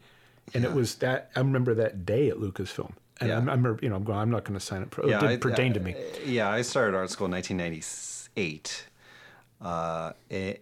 [0.53, 3.39] and it was that i remember that day at lucasfilm and Yeah.
[3.39, 5.33] I'm, I'm you know i'm going i'm not going to sign for it Yeah, didn't
[5.35, 5.95] I- pertain to me
[6.25, 8.87] Yeah, I started art school in 1998,
[9.61, 10.13] uh,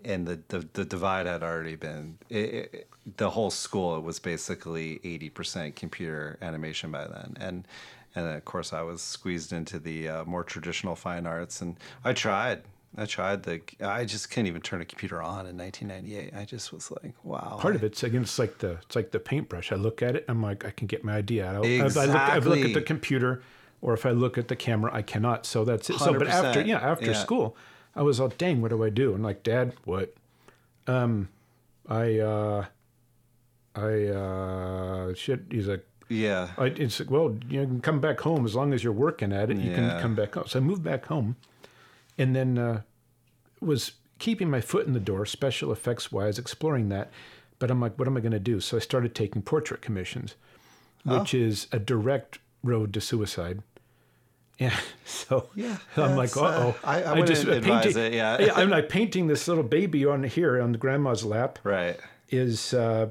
[0.04, 2.18] and the, the the divide had already been.
[2.28, 2.86] It, it,
[3.16, 7.66] the whole school it was basically 80% computer animation by then, and
[8.14, 12.12] and of course I was squeezed into the uh, more traditional fine arts, and I
[12.12, 12.62] tried.
[12.96, 13.60] I tried the.
[13.80, 16.34] I just couldn't even turn a computer on in 1998.
[16.34, 17.56] I just was like, wow.
[17.60, 20.24] part of it's again it's like the it's like the paintbrush i look at it
[20.28, 22.82] i'm like i can get my idea out if I look, I look at the
[22.82, 23.42] computer
[23.80, 26.60] or if i look at the camera i cannot so that's it so but after
[26.62, 27.12] yeah after Yeah.
[27.12, 27.56] school
[27.94, 30.14] i was all dang what do i do and like dad what
[30.88, 31.28] um
[31.88, 32.64] i uh
[33.76, 36.48] i uh shit he's like Yeah.
[36.58, 39.48] I, it's like, well, you can come back home as long as you're working at
[39.50, 39.56] it.
[39.58, 39.76] You Yeah.
[39.76, 40.44] can come back home.
[40.48, 41.36] So I moved back home,
[42.18, 42.82] and then uh,
[43.60, 47.10] was keeping my foot in the door, special effects wise, exploring that.
[47.58, 48.60] But I'm like, what am I going to do?
[48.60, 50.34] So I started taking portrait commissions,
[51.04, 53.62] which is a direct road to suicide.
[54.58, 54.78] Yeah.
[55.06, 56.76] So Yeah, I'm like, uh uh, oh.
[56.84, 58.36] I- I wouldn't advise it, yeah.
[58.54, 61.98] I'm like painting this little baby on here on the grandma's lap Right.
[62.28, 63.08] is uh,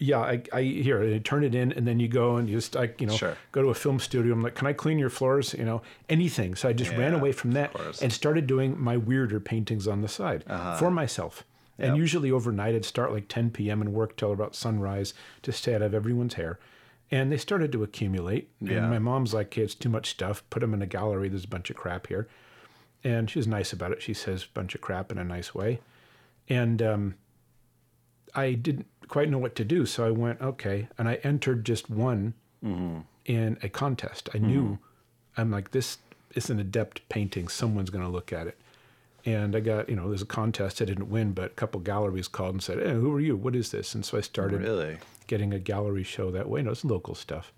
[0.00, 2.74] yeah, I, I here I turn it in, and then you go and you just
[2.74, 3.36] like you know Sure.
[3.52, 4.32] go to a film studio.
[4.32, 5.54] I'm like, can I clean your floors?
[5.58, 6.54] You know, anything.
[6.54, 10.08] So I just ran away from that and started doing my weirder paintings on the
[10.08, 10.44] side
[10.78, 11.44] for myself.
[11.80, 13.80] And usually overnight, I'd start like 10 p.m.
[13.80, 16.58] and work till about sunrise to stay out of everyone's hair.
[17.10, 18.50] And they started to accumulate.
[18.60, 18.78] Yeah.
[18.78, 20.42] And my mom's like, "Hey, it's too much stuff.
[20.50, 21.28] Put them in a gallery.
[21.28, 22.28] There's a bunch of crap here."
[23.04, 24.02] And she's nice about it.
[24.02, 25.80] She says bunch of crap in a nice way.
[26.48, 27.14] And um,
[28.34, 31.88] I didn't quite know what to do, so I went okay, and I entered just
[31.90, 32.34] one
[33.24, 34.28] in a contest.
[34.34, 34.78] I knew
[35.36, 35.98] I'm like this
[36.34, 37.48] is an adept painting.
[37.48, 38.58] Someone's going to look at it,
[39.24, 40.80] and I got you know there's a contest.
[40.82, 43.36] I didn't win, but a couple galleries called and said, "Hey, who are you?
[43.36, 44.98] What is this?" And so I started Really?
[45.26, 46.62] getting a gallery show that way.
[46.62, 47.52] No, it's local stuff,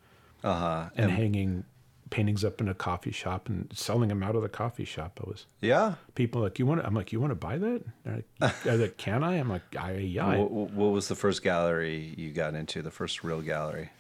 [0.45, 0.91] Uh huh.
[0.97, 1.65] and hanging
[2.11, 5.21] paintings up in a coffee shop and selling them out of the coffee shop.
[5.25, 5.95] I was Yeah.
[6.17, 6.81] people like you want.
[6.81, 7.83] to I'm like you want to buy that?
[8.05, 9.35] They're like, "Are they- Can I?
[9.37, 10.27] I'm like I yeah.
[10.27, 12.83] I- What, what was the first gallery you got into?
[12.83, 13.91] The first real gallery,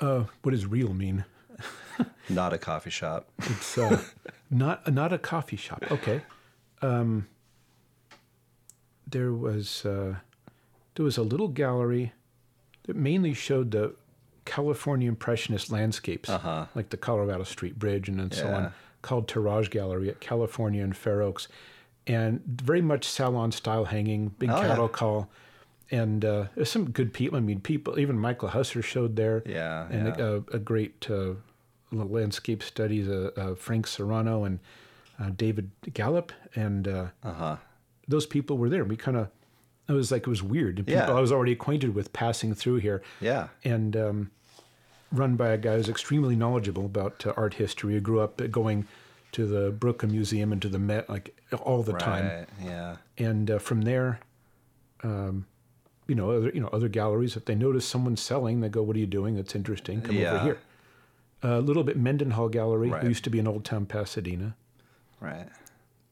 [0.00, 1.24] Uh, what does real mean?
[2.30, 3.28] not a coffee shop.
[3.38, 4.02] It's uh,
[4.50, 5.84] not not a coffee shop.
[5.90, 6.22] Okay.
[6.80, 7.26] Um,
[9.06, 10.16] there was uh,
[10.94, 12.12] there was a little gallery
[12.84, 13.94] that mainly showed the
[14.44, 16.66] California Impressionist landscapes, Uh-huh.
[16.74, 18.72] like the Colorado Street Bridge and then so on,
[19.02, 21.48] called Tirage Gallery at California and Fair Oaks,
[22.06, 24.66] and very much salon style hanging, big Oh, yeah.
[24.68, 25.28] cattle call.
[25.92, 27.36] And uh, there's some good people.
[27.36, 27.98] I mean, people.
[27.98, 30.24] Even Michael Husser showed there Yeah, and yeah.
[30.24, 31.34] A, a great uh,
[31.92, 34.60] landscape studies, uh, uh, Frank Serrano and
[35.18, 37.56] uh, David Gallup, and uh, Uh huh.
[38.08, 38.84] those people were there.
[38.84, 39.28] We kind of,
[39.90, 40.78] it was like it was weird.
[40.78, 41.00] And Yeah.
[41.02, 43.48] People I was already acquainted with passing through here, Yeah.
[43.64, 44.30] and um,
[45.12, 47.94] run by a guy who's extremely knowledgeable about uh, art history.
[47.94, 48.86] Who grew up going
[49.32, 52.48] to the Brooklyn Museum and to the Met like all the time Right.
[52.64, 52.96] Yeah.
[53.18, 54.20] and uh, from there,
[55.02, 55.46] um,
[56.06, 57.36] you know, other you know other galleries.
[57.36, 59.36] If they notice someone selling, they go, "What are you doing?
[59.36, 60.02] That's interesting.
[60.02, 60.32] Come Yeah.
[60.34, 60.58] over here."
[61.42, 63.00] a little bit Mendenhall Gallery, Right.
[63.02, 64.54] who used to be in Old Town Pasadena.
[65.20, 65.48] Right.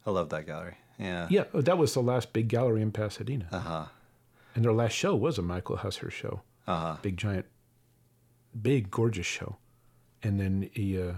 [0.06, 0.78] I love that gallery.
[0.98, 1.26] Yeah.
[1.30, 3.84] Yeah, oh, that was the last big gallery in Pasadena, Uh huh.
[4.54, 6.96] and their last show was a Michael Husser show, Uh huh.
[7.02, 7.46] big giant,
[8.60, 9.56] big gorgeous show,
[10.22, 11.12] and then he uh,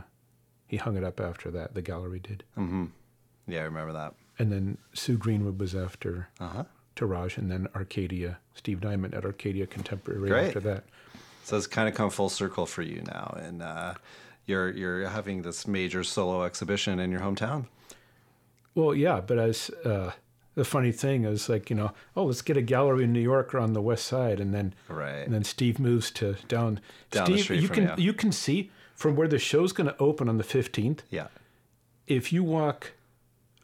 [0.67, 1.75] he hung it up after that.
[1.75, 4.15] The gallery did, Yeah, I remember that.
[4.39, 6.65] and then Sue Greenwood was after Uh huh.
[6.97, 10.47] Tirage, and then Arcadia, Steve Diamond at Arcadia Contemporary Great.
[10.49, 10.85] after that.
[11.45, 13.95] So it's kind of come full circle for you now, and uh,
[14.45, 17.67] you're you're having this major solo exhibition in your hometown.
[18.75, 20.13] Well, yeah, but as uh,
[20.55, 23.55] the funny thing is, like you know, oh, let's get a gallery in New York
[23.55, 25.25] or on the West Side, and then Right.
[25.25, 26.81] and then Steve moves to down.
[27.11, 28.05] Down the Steve, street you from can you.
[28.05, 31.03] you can see from where the show's going to open on the fifteenth.
[31.11, 31.29] Yeah.
[32.07, 32.93] If you walk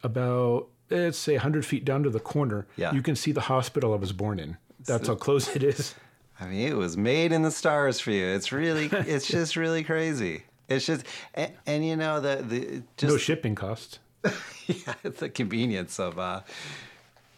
[0.03, 2.92] about let's say hundred feet down to the corner, Yeah.
[2.92, 4.57] you can see the hospital I was born in.
[4.85, 5.95] That's how close it is.
[6.38, 8.25] I mean, it was made in the stars for you.
[8.27, 10.45] It's really, it's just really crazy.
[10.69, 13.99] It's just, and, and you know the the just no shipping costs.
[14.67, 16.41] yeah, it's the convenience of uh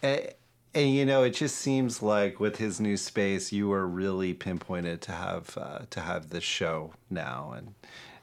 [0.02, 0.28] and,
[0.74, 5.00] and you know it just seems like with his new space you were really pinpointed
[5.02, 7.74] to have uh, to have this show now and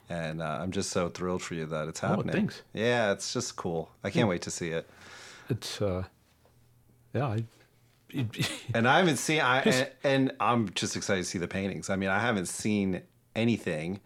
[0.10, 2.34] and uh, I'm just so thrilled for you that it's happening.
[2.34, 2.62] thanks.
[2.73, 3.89] Yeah, it's just cool.
[4.04, 4.88] I can't wait to see it.
[5.49, 6.04] It's uh,
[7.13, 7.25] yeah.
[7.25, 7.43] I,
[8.10, 11.89] it, And I haven't seen I and, and I'm just excited to see the paintings.
[11.89, 13.01] I mean, I haven't seen
[13.36, 13.99] anything.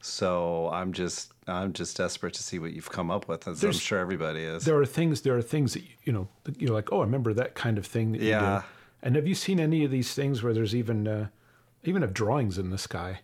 [0.00, 3.72] So I'm just I'm just desperate to see what you've come up with, as I'm
[3.72, 4.64] sure everybody is.
[4.64, 7.32] there are things there are things that you know that you're like oh i remember
[7.34, 8.60] that kind of thing that you Yeah.
[8.60, 8.66] do
[9.02, 11.28] and have you seen any of these things where there's even uh,
[11.84, 13.20] even have drawings in the sky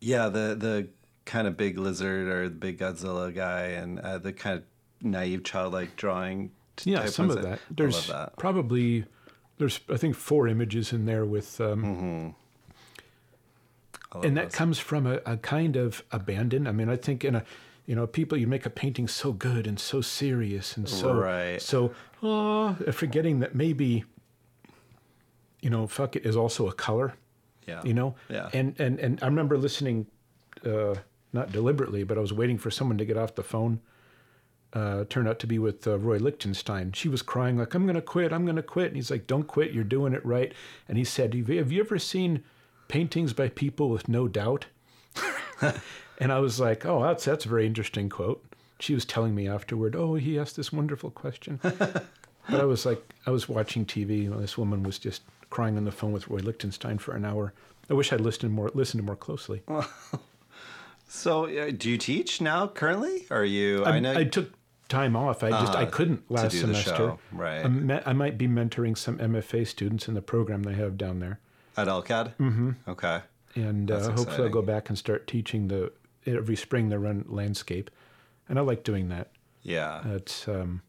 [0.00, 0.88] Yeah, the the
[1.26, 4.64] kind of big lizard or the big Godzilla guy, and uh, the kind of
[5.00, 6.50] naive childlike drawing.
[6.84, 8.36] yeah type some of that there's that.
[8.36, 9.04] probably
[9.58, 12.28] there's i think four images in there with um, Mm-hmm.
[14.22, 14.54] And that those.
[14.54, 16.66] comes from a, a kind of abandon.
[16.66, 17.44] I mean i think in a
[17.86, 21.60] you know people you make a painting so good and so serious and so Right.
[21.60, 24.04] so uh, forgetting that maybe
[25.60, 27.14] you know fuck it is also a color
[27.66, 28.14] yeah, you know?
[28.28, 30.06] Yeah, and and and i remember listening
[30.66, 30.94] uh
[31.32, 33.80] not deliberately but i was waiting for someone to get off the phone
[34.74, 36.92] uh turned out to be with uh, roy lichtenstein.
[36.92, 38.88] She was crying like i'm gonna quit i'm gonna quit.
[38.88, 40.52] And he's like don't quit you're doing it right.
[40.88, 42.42] And he said have you ever seen
[42.94, 44.66] paintings by people with no doubt
[46.20, 48.40] and i was like oh that's that's a very interesting quote
[48.78, 53.02] she was telling me afterward oh he asked this wonderful question but I was like,
[53.26, 54.26] I was watching TV.
[54.30, 57.54] And this woman was just crying on the phone with Roy Lichtenstein for an hour.
[57.88, 59.62] I wish I'd listened more, listened more closely.
[61.08, 63.26] So, uh, do you teach now currently?
[63.30, 63.84] Or are you?
[63.84, 64.12] I, I, know.
[64.14, 64.52] I took
[64.88, 65.42] time off.
[65.42, 67.16] I just I Uh-huh, couldn't last semester.
[67.32, 67.70] right.
[67.70, 71.38] Me- I might be mentoring some MFA students in the program they have down there.
[71.76, 72.34] At LCAD?
[72.36, 72.70] Mm-hmm.
[72.88, 73.20] Okay.
[73.56, 75.92] and uh, hopefully I'll go back and start teaching the
[76.26, 77.90] every spring they run landscape,
[78.48, 79.28] and I like doing that.
[79.62, 80.06] Yeah.
[80.08, 80.82] It's um,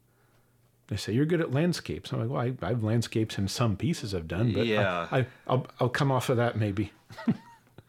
[0.87, 2.11] they say you're good at landscapes.
[2.11, 5.07] I'm like, well, I, I have landscapes in some pieces I've done, but Yeah.
[5.11, 6.91] I, I I'll I'll come off of that maybe.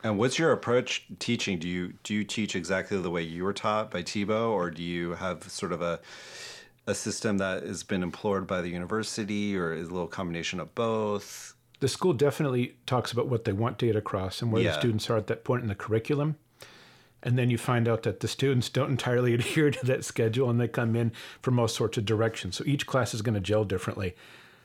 [0.04, 1.58] And what's your approach teaching?
[1.58, 4.80] Do you do you teach exactly the way you were taught by Thiebaud, or do
[4.82, 5.98] you have sort of a
[6.86, 10.72] a system that has been employed by the university, or is a little combination of
[10.76, 11.55] both?
[11.86, 14.72] The school definitely talks about what they want to get across and where Yeah.
[14.72, 16.34] the students are at that point in the curriculum.
[17.22, 20.60] And then you find out that the students don't entirely adhere to that schedule and
[20.60, 22.56] they come in from all sorts of directions.
[22.56, 24.16] So each class is going to gel differently.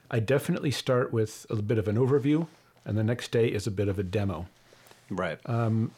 [0.10, 2.48] I definitely start with a bit of an overview,
[2.86, 4.48] and the next day is a bit of a demo.
[5.12, 5.40] Right.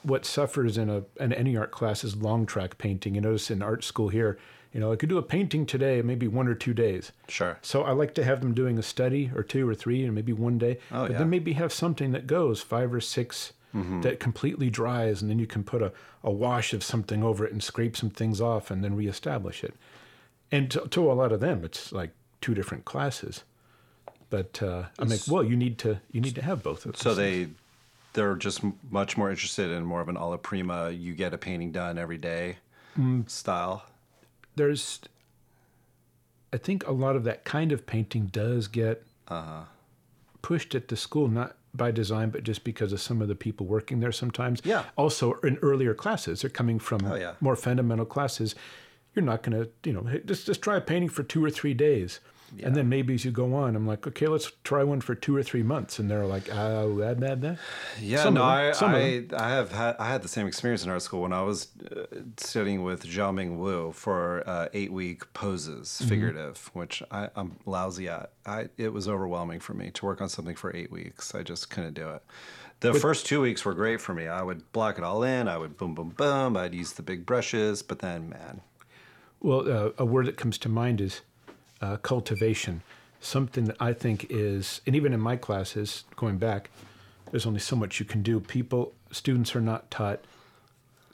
[0.04, 3.15] what suffers in a in any art class is long track painting.
[3.15, 4.38] You notice in art school here,
[4.73, 7.12] you know, I could do a painting today, maybe one or two days.
[7.28, 7.60] sure.
[7.62, 10.34] So I like to have them doing a study or two or three, and maybe
[10.34, 10.80] one day.
[10.91, 11.17] Oh, but yeah.
[11.19, 13.54] then maybe have something that goes five or 6
[14.02, 15.91] that completely dries, and then you can put a,
[16.23, 19.73] a wash of something over it and scrape some things off, and then reestablish it.
[20.52, 23.43] And to, to a lot of them, it's like two different classes.
[24.30, 27.02] But uh, I'm like, well, you need to you need to have both of Them.
[27.02, 27.47] So they
[28.13, 30.91] they're just m- much more interested in more of an alla prima.
[30.91, 32.58] You get a painting done every day
[33.28, 33.86] style.
[34.56, 34.99] there's
[36.52, 39.63] I think a lot of that kind of painting does get Uh-huh.
[40.43, 43.65] pushed at the school, not by design, but just because of some of the people
[43.65, 44.62] working there sometimes.
[44.63, 44.84] Yeah.
[44.95, 47.34] Also, in earlier classes, they're coming from Oh, yeah.
[47.41, 48.54] more fundamental classes.
[49.15, 51.49] You're not going to, you know, hey, just just try a painting for two or
[51.49, 52.19] three days.
[52.61, 55.35] And then maybe as you go on, I'm like, okay, let's try one for two
[55.35, 57.57] or three months, and they're like, oh, that, that, that.
[57.99, 61.01] Yeah, Some no, I, I, I have had I had the same experience in art
[61.01, 62.05] school when I was uh,
[62.37, 66.09] studying with Zhao Ming Wu for uh, eight week poses, Mm-hmm.
[66.09, 68.31] figurative, which I, I'm lousy at.
[68.45, 71.33] I it was overwhelming for me to work on something for eight weeks.
[71.33, 72.21] I just couldn't do it.
[72.81, 74.27] The first two weeks were great for me.
[74.27, 75.47] I would block it all in.
[75.47, 76.57] I would boom, boom, boom.
[76.57, 78.59] I'd use the big brushes, but then, man,
[79.39, 81.21] Well, uh, a word that comes to mind is
[81.83, 82.81] uh, cultivation.
[83.19, 86.69] Something that I think is, and even in my classes, going back,
[87.31, 88.39] there's only so much you can do.
[88.39, 90.19] People, students are not taught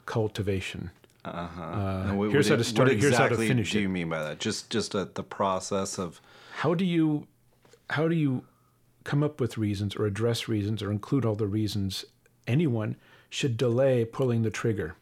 [0.06, 0.90] cultivation.
[1.24, 3.78] And what- here's what how to start What it, here's how to exactly finish do
[3.78, 3.82] it.
[3.82, 4.38] you mean by that?
[4.40, 6.20] Just just uh the process of
[6.62, 7.26] How do you,
[7.90, 8.44] how do you
[9.04, 12.04] come up with reasons or address reasons or include all the reasons
[12.46, 12.96] anyone
[13.28, 14.94] should delay pulling the trigger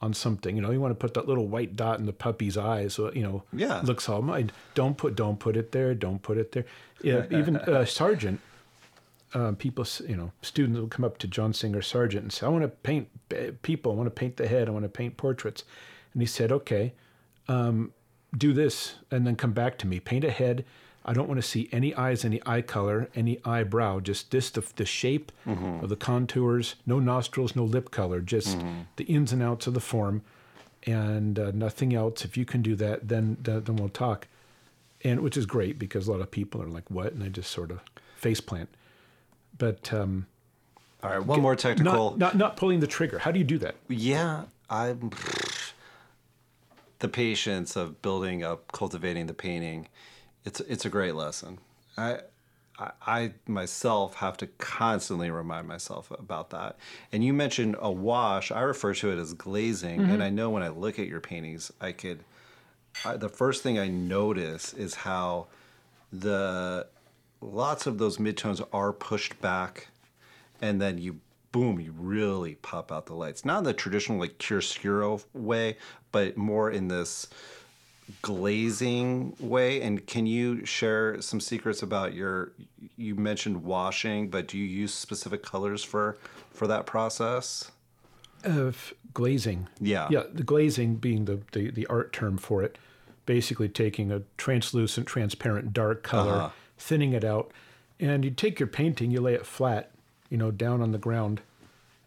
[0.00, 0.54] on something?
[0.56, 3.12] You know, you want to put that little white dot in the puppy's eye, so
[3.12, 3.80] you know, Yeah.
[3.84, 4.50] looks all mine.
[4.74, 5.94] Don't put, don't put it there.
[5.94, 6.64] Don't put it there.
[7.02, 8.40] Yeah, even uh, Sargent.
[9.34, 12.48] Um, people, you know, students will come up to John Singer Sargent and say, "I
[12.48, 13.08] want to paint
[13.62, 13.92] people.
[13.92, 14.68] I want to paint the head.
[14.68, 15.64] I want to paint portraits."
[16.14, 16.94] And he said, "Okay,
[17.46, 20.00] do this and then come back to me.
[20.00, 20.64] Paint a head.
[21.08, 24.00] I don't want to see any eyes, any eye color, any eyebrow.
[24.00, 26.74] Just this, the, the shape of the contours.
[26.84, 28.20] No nostrils, no lip color.
[28.20, 28.58] Just
[28.96, 30.20] the ins and outs of the form,
[30.84, 32.26] and uh, nothing else.
[32.26, 34.28] If you can do that, then then we'll talk.
[35.02, 37.50] And which is great because a lot of people are like, "What?" and I just
[37.50, 37.80] sort of
[38.16, 38.68] face plant.
[39.56, 40.26] But um,
[41.02, 41.24] all right.
[41.24, 42.10] One more technical.
[42.10, 43.20] not, not not pulling the trigger.
[43.20, 43.76] How do you do that?
[43.88, 45.10] Yeah, I'm.
[47.00, 49.86] The patience of building up, cultivating the painting,
[50.48, 51.58] it's it's a great lesson.
[51.96, 52.20] I,
[52.78, 56.76] I, I myself have to constantly remind myself about that.
[57.12, 58.50] And you mentioned a wash.
[58.50, 60.22] I refer to it as glazing, and mm-hmm.
[60.22, 62.20] I know when I look at your paintings, I could.
[63.04, 65.48] I, the first thing I notice is how
[66.12, 66.86] the
[67.40, 69.88] lots of those midtones are pushed back
[70.60, 71.20] and then you
[71.52, 75.76] boom you really pop out the lights not in the traditional like chiaroscuro way
[76.10, 77.28] but more in this
[78.22, 82.52] glazing way and can you share some secrets about your
[82.96, 86.16] you mentioned washing but do you use specific colors for
[86.50, 87.70] for that process
[88.44, 89.66] of glazing.
[89.80, 90.06] Yeah.
[90.10, 92.78] Yeah, the glazing being the, the, the art term for it,
[93.26, 96.50] basically taking a translucent, transparent, dark color, Uh-huh.
[96.78, 97.50] thinning it out,
[97.98, 99.90] and you take your painting, you lay it flat,
[100.30, 101.40] you know, down on the ground.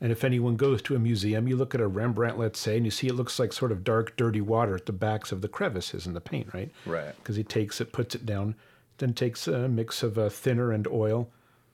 [0.01, 2.85] And if anyone goes to a museum, you look at a Rembrandt, let's say, and
[2.85, 5.47] you see it looks like sort of dark, dirty water at the backs of the
[5.47, 6.71] crevices in the paint, right?
[6.87, 7.15] Right.
[7.17, 8.55] Because he takes it, puts it down,
[8.97, 11.29] then takes a mix of uh, thinner and oil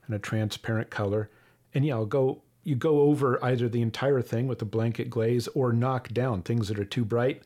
[0.05, 1.29] and a transparent color.
[1.73, 5.47] And yeah, I'll go, you go over either the entire thing with a blanket glaze
[5.55, 7.43] or knock down things that are too bright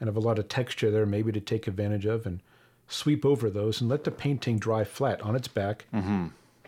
[0.00, 2.40] and have a lot of texture there, maybe to take advantage of, and
[2.88, 5.84] sweep over those and let the painting dry flat on its back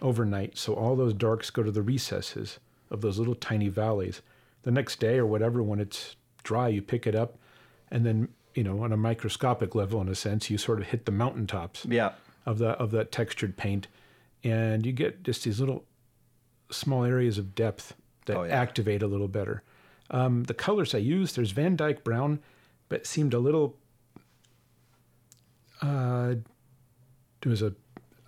[0.03, 0.59] overnight.
[0.59, 2.59] So all those darks go to the recesses
[2.91, 4.22] of those little tiny valleys.
[4.62, 7.39] The next day or whatever, when it's dry, you pick it up,
[7.91, 11.05] and then you know, on a microscopic level, in a sense, you sort of hit
[11.07, 12.12] the mountaintops yeah
[12.45, 13.86] of the of that textured paint,
[14.43, 15.84] and you get just these little
[16.70, 17.95] small areas of depth
[18.26, 18.61] that Oh, yeah.
[18.61, 19.62] activate a little better.
[20.11, 22.41] Um, the colors I use, there's Van Dyke brown,
[22.89, 23.76] but it seemed a little.
[25.80, 26.34] Uh,
[27.41, 27.72] there was a,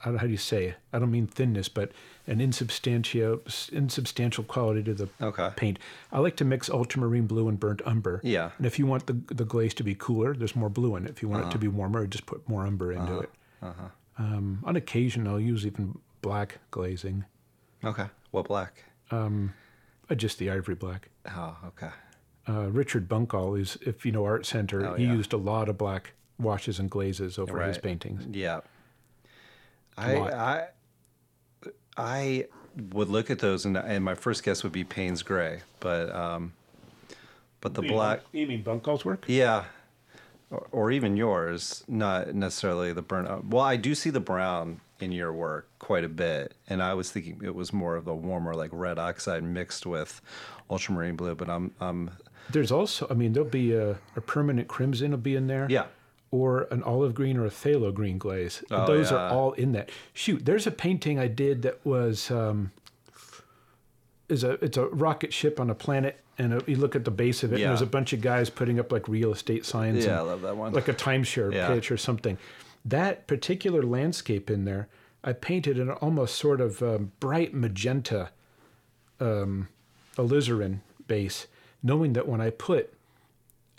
[0.00, 0.74] I don't know how do you say?
[0.92, 1.92] I don't mean thinness, but
[2.30, 3.40] an insubstantial
[3.72, 5.50] insubstantial quality to the Okay.
[5.56, 5.78] paint.
[6.12, 8.20] I like to mix ultramarine blue and burnt umber.
[8.22, 8.50] Yeah.
[8.56, 11.10] And if you want the the glaze to be cooler, there's more blue in it.
[11.10, 13.30] If you want it to be warmer, just put more umber into it.
[13.62, 13.72] Uh
[14.18, 17.24] Um, on occasion, I'll use even black glazing,
[17.82, 18.06] Okay.
[18.30, 18.84] What black?
[19.10, 21.08] uh, just the ivory black.
[21.26, 21.90] Oh, okay.
[22.48, 25.12] Uh, Richard Bunkall is, if you know Art Center, Oh, he yeah.
[25.14, 28.26] used a lot of black washes and glazes over his paintings.
[28.36, 28.60] Yeah.
[29.96, 30.16] I.
[30.16, 30.68] I
[32.00, 32.46] I
[32.92, 36.52] would look at those and and my first guess would be Payne's Gray, but um
[37.60, 39.24] but the black You mean Bunkall's work?
[39.26, 39.64] yeah
[40.50, 43.28] or, or even yours, not necessarily the burnt.
[43.28, 46.94] uh, Well, I do see the brown in your work quite a bit, and I
[46.94, 50.20] was thinking it was more of the warmer, like red oxide mixed with
[50.68, 51.34] ultramarine blue.
[51.34, 52.10] But I'm, I'm
[52.50, 55.66] There's also, I mean, there'll be a, a permanent crimson will be in there.
[55.70, 55.86] yeah,
[56.32, 58.62] or an olive green or a phthalo green glaze.
[58.70, 59.16] Oh, Those yeah.
[59.18, 59.90] are all in that.
[60.14, 62.70] Shoot, there's a painting I did that was um,
[64.28, 67.10] is a it's a rocket ship on a planet, and a, you look at the
[67.10, 67.66] base of it, Yeah.
[67.66, 70.04] and there's a bunch of guys putting up like real estate signs.
[70.06, 70.72] Yeah, I love that one.
[70.72, 71.68] Like a timeshare Yeah.
[71.68, 72.38] pitch or something.
[72.84, 74.88] That particular landscape in there,
[75.24, 78.30] I painted an almost sort of um, bright magenta
[79.18, 79.68] um,
[80.16, 80.78] alizarin
[81.08, 81.46] base,
[81.82, 82.94] knowing that when I put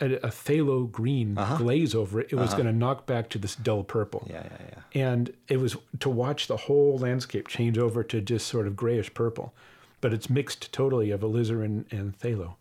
[0.02, 1.58] a, a phthalo green Uh-huh.
[1.58, 4.28] glaze over it, it was going to knock back to this dull purple.
[4.30, 4.58] yeah, yeah,
[4.94, 5.02] yeah.
[5.10, 9.14] And it was to watch the whole landscape change over to just sort of grayish
[9.14, 9.54] purple,
[10.02, 12.56] but it's mixed totally of alizarin and phthalo,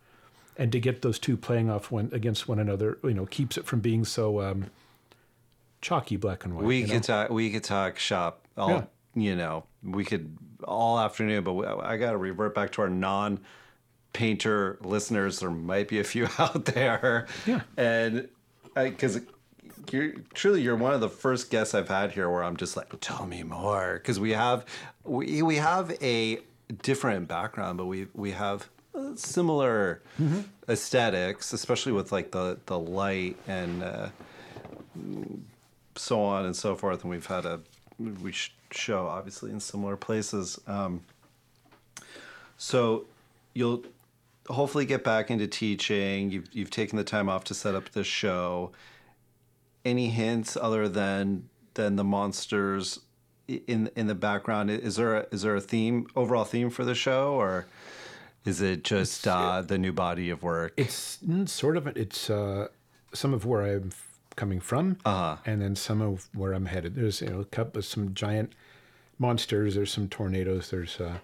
[0.57, 3.65] and to get those two playing off one against one another, you know, keeps it
[3.67, 4.67] from being so um,
[5.81, 6.65] chalky black and white.
[6.65, 6.93] We you know?
[6.95, 7.31] could talk.
[7.31, 8.47] We could talk shop.
[8.57, 8.85] All Yeah.
[9.15, 11.43] you know, we could all afternoon.
[11.45, 13.41] But we, I got to revert back to our non
[14.13, 15.41] painter listeners.
[15.41, 17.27] There might be a few out there.
[17.47, 17.63] Yeah.
[17.77, 18.29] And
[18.75, 19.21] because
[19.91, 22.89] you're truly you're one of the first guests I've had here where I'm just like,
[23.01, 23.95] tell me more.
[23.95, 24.65] Because we have
[25.05, 26.41] we we have a
[26.83, 30.03] different background, but we we have uh, similar
[30.69, 33.83] aesthetics, especially with like the the light and.
[33.83, 34.09] Uh,
[35.97, 37.03] so on and so forth.
[37.03, 37.61] And we've had a
[37.99, 40.59] we sh- show obviously in similar places.
[40.67, 41.03] Um,
[42.57, 43.05] so
[43.55, 43.85] you'll
[44.51, 46.31] hopefully get back into teaching.
[46.31, 48.73] You've you've taken the time off to set up this show.
[49.85, 53.01] Any hints other than than the monsters
[53.49, 54.71] in in the background?
[54.71, 57.67] Is there a, is there a theme overall theme for the show or?
[58.47, 60.73] Is it just uh, the new body of work?
[60.79, 62.69] It's mm, sort of it's uh,
[63.13, 63.91] some of where I'm
[64.35, 65.37] coming from, Uh-huh.
[65.45, 66.95] and then some of where I'm headed.
[66.95, 68.55] There's you know a couple of some giant
[69.19, 69.75] monsters.
[69.75, 70.71] There's some tornadoes.
[70.71, 71.19] There's uh,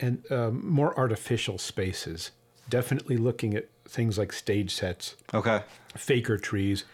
[0.00, 2.30] and um, more artificial spaces.
[2.68, 5.62] Definitely looking at things like stage sets, Okay.
[5.96, 6.84] faker trees,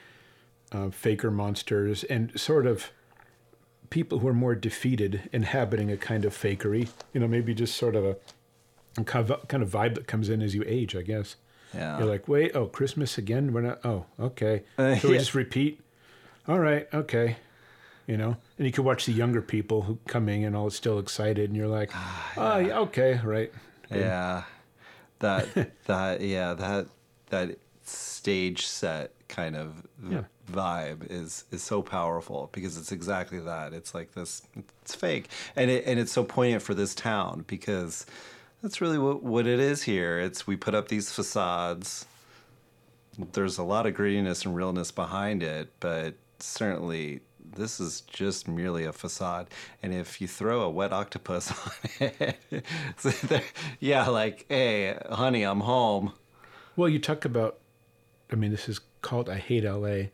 [0.70, 2.90] uh, faker monsters, and sort of
[3.90, 6.88] people who are more defeated inhabiting a kind of fakery.
[7.14, 8.16] You know, maybe just sort of a,
[8.98, 11.36] a kind of vibe that comes in as you age, I guess.
[11.74, 11.98] Yeah.
[11.98, 13.52] You're like, wait, oh, Christmas again?
[13.54, 13.80] We're not.
[13.84, 14.64] Oh, okay.
[14.76, 15.20] Uh, so we yeah.
[15.20, 15.80] just repeat.
[16.46, 17.36] All right, okay.
[18.06, 21.48] You know, and you can watch the younger people who coming and all still excited,
[21.48, 23.52] and you're like, ah, oh, yeah, okay, right.
[23.90, 24.42] Yeah,
[25.20, 25.48] that
[25.86, 26.86] that yeah that
[27.30, 30.24] that stage set kind of Yeah.
[30.50, 33.72] vibe is is so powerful because it's exactly that.
[33.72, 34.42] It's like this.
[34.82, 38.04] It's fake, and it and it's so poignant for this town because
[38.62, 40.18] that's really what what it is here.
[40.18, 42.04] It's we put up these facades.
[43.32, 47.20] There's a lot of grittiness and realness behind it, but certainly
[47.54, 49.48] this is just merely a facade.
[49.82, 51.52] And if you throw a wet octopus
[52.00, 52.64] on it,
[52.96, 53.12] so
[53.80, 56.12] yeah, like, hey, honey, I'm home.
[56.76, 57.58] Well, you talk about,
[58.30, 60.08] I mean, this is called I Hate LA.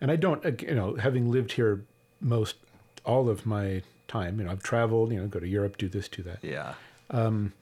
[0.00, 1.84] And I don't, you know, having lived here
[2.20, 2.56] most,
[3.04, 6.08] all of my time, you know, I've traveled, you know, go to Europe, do this,
[6.08, 6.38] do that.
[6.42, 6.74] Yeah.
[7.10, 7.52] Um,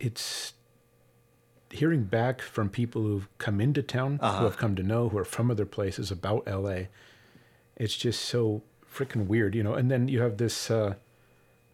[0.00, 0.52] it's
[1.70, 5.24] hearing back from people who've come into town, who have come to know, who are
[5.24, 6.82] from other places about LA.
[7.76, 8.62] It's just so
[8.92, 9.74] freaking weird, you know.
[9.74, 10.94] And then you have this, uh,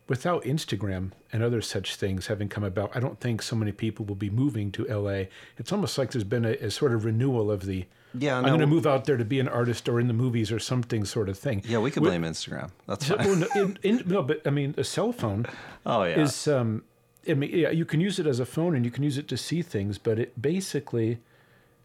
[0.09, 4.05] without Instagram and other such things having come about, I don't think so many people
[4.05, 5.25] will be moving to LA.
[5.57, 8.61] It's almost like there's been a, a sort of renewal of the, Yeah, I'm going
[8.61, 11.29] to move out there to be an artist or in the movies or something sort
[11.31, 11.63] of thing.
[11.67, 12.71] Yeah, we could blame Instagram.
[12.87, 13.19] That's fine.
[13.19, 15.47] Well, no, in, in, no, but I mean, a cell phone
[15.87, 16.21] Oh, yeah.
[16.21, 16.83] is um,
[17.29, 19.29] I mean, yeah, you can use it as a phone and you can use it
[19.29, 21.19] to see things, but it basically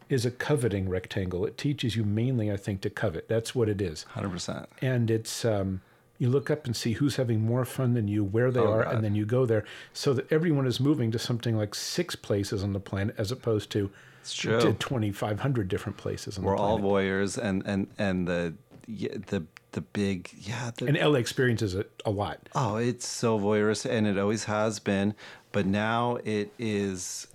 [0.10, 1.46] is a coveting rectangle.
[1.46, 3.28] It teaches you mainly, I think, to covet.
[3.28, 4.66] That's what it is, 100%.
[4.82, 5.82] and it's um,
[6.18, 8.84] You look up and see who's having more fun than you, where they Oh, are,
[8.84, 8.96] God.
[8.96, 9.64] and then you go there.
[9.94, 13.70] So that everyone is moving to something like six places on the planet as opposed
[13.72, 13.90] to,
[14.26, 16.92] to 2,500 different places on We're the all planet.
[17.22, 18.54] voyeurs, and and and the
[18.88, 20.72] the the big yeah.
[20.78, 22.50] The, and LA experiences it a lot.
[22.56, 25.16] Oh, it's so voyeurist, and it always has been.
[25.52, 27.28] But now it is,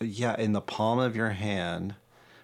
[0.00, 1.94] yeah, in the palm of your hand.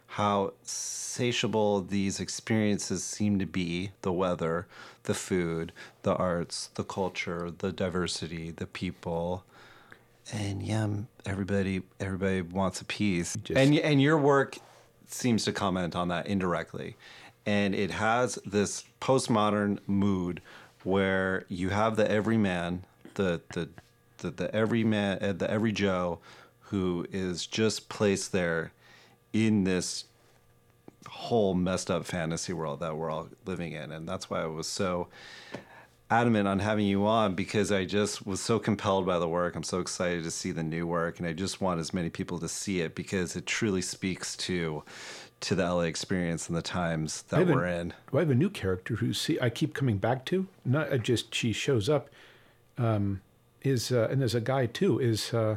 [0.09, 4.67] How satiable these experiences seem to be the weather,
[5.03, 5.73] the food,
[6.03, 9.45] the arts, the culture, the diversity, the people.
[10.33, 10.89] And yeah,
[11.27, 13.37] everybody everybody wants a piece.
[13.45, 14.59] Just- and and your work
[15.09, 16.97] seems to comment on that indirectly.
[17.47, 20.43] And it has this postmodern mood
[20.83, 22.85] where you have the everyman,
[23.15, 23.69] the the
[24.19, 26.19] the, the everyman, uh, the every Joe,
[26.61, 28.73] who is just placed there
[29.33, 30.05] in this
[31.09, 34.67] whole messed up fantasy world that we're all living in, and that's why I was
[34.67, 35.09] so
[36.11, 39.57] adamant on having you on because I just was so compelled by the work.
[39.57, 42.39] I'm so excited to see the new work, and I just want as many people
[42.39, 44.83] to see it because it truly speaks to
[45.39, 47.93] to the LA experience and the times that we're in.
[48.11, 50.47] Do I have a new character who see I keep coming back to.
[50.65, 52.09] Not uh, just she shows up.
[52.79, 53.21] Um,
[53.63, 54.99] is uh, and there's a guy too.
[54.99, 55.57] Is uh,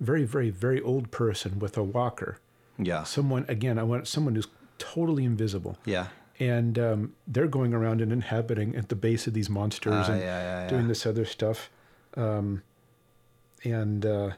[0.00, 2.38] very very very old person with a walker.
[2.78, 3.78] Yeah, Someone again.
[3.78, 5.78] I want someone who's totally invisible.
[5.86, 10.12] yeah, And um, they're going around and inhabiting at the base of these monsters Ah,
[10.12, 11.70] and yeah, yeah, doing this other stuff.
[12.14, 12.62] Um,
[13.64, 14.30] and uh,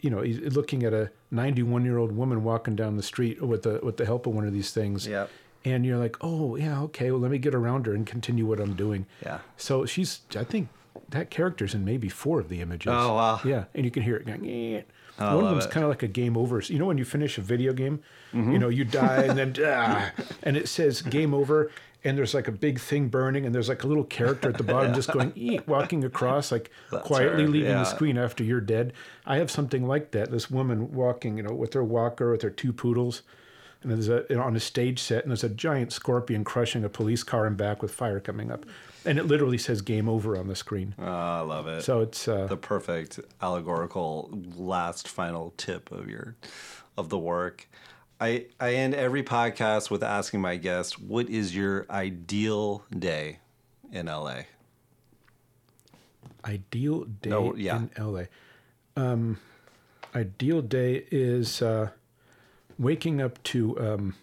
[0.00, 3.62] you know, he's looking at a 91 year old woman walking down the street with
[3.62, 5.30] the with the help of one of these things Yep.
[5.64, 8.58] and you're like, oh yeah, okay, well let me get around her and continue what
[8.60, 9.06] I'm doing.
[9.22, 9.40] Yeah.
[9.56, 10.68] So she's, I think
[11.10, 12.92] that character's in maybe four of the images.
[12.94, 13.40] Oh, wow.
[13.44, 14.84] Yeah, and you can hear it going.
[15.20, 16.60] I One of them's kind of like a game over.
[16.60, 18.00] You know when you finish a video game,
[18.32, 18.52] Mm-hmm.
[18.52, 20.12] you know you die and then ah,
[20.44, 21.70] and it says game over.
[22.02, 24.62] And there's like a big thing burning, and there's like a little character at the
[24.64, 27.80] bottom just going, eat, walking across, like That's quietly her, leaving yeah.
[27.80, 28.94] the screen after you're dead.
[29.26, 30.30] I have something like that.
[30.30, 33.20] This woman walking, you know, with her walker, with her two poodles,
[33.82, 37.22] and there's a on a stage set, and there's a giant scorpion crushing a police
[37.22, 38.64] car in back with fire coming up,
[39.04, 40.94] and it literally says "game over" on the screen.
[40.98, 41.82] Oh, I love it.
[41.82, 46.36] So it's uh, the perfect allegorical last final tip of your
[46.96, 47.68] of the work.
[48.20, 53.38] I I end every podcast with asking my guest, "What is your ideal day
[53.92, 54.42] in LA?"
[56.44, 57.76] ideal day No, yeah.
[57.76, 58.22] in LA.
[58.96, 59.38] Um,
[60.14, 61.90] ideal day is uh,
[62.78, 64.14] waking up to um,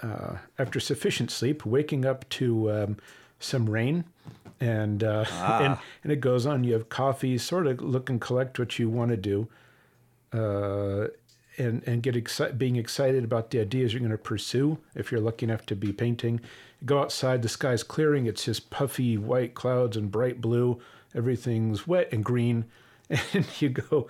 [0.00, 2.96] uh, after sufficient sleep, waking up to um,
[3.44, 4.04] some rain.
[4.60, 6.64] And uh, and and it goes on.
[6.64, 9.48] You have coffee, sort of look and collect what you want to do,
[10.32, 11.08] uh,
[11.58, 14.78] and and get exci- being excited about the ideas you're going to pursue.
[14.94, 16.40] If you're lucky enough to be painting,
[16.84, 17.42] go outside.
[17.42, 18.26] The sky's clearing.
[18.26, 20.80] It's just puffy white clouds and bright blue.
[21.14, 22.64] Everything's wet and green,
[23.10, 24.08] and you go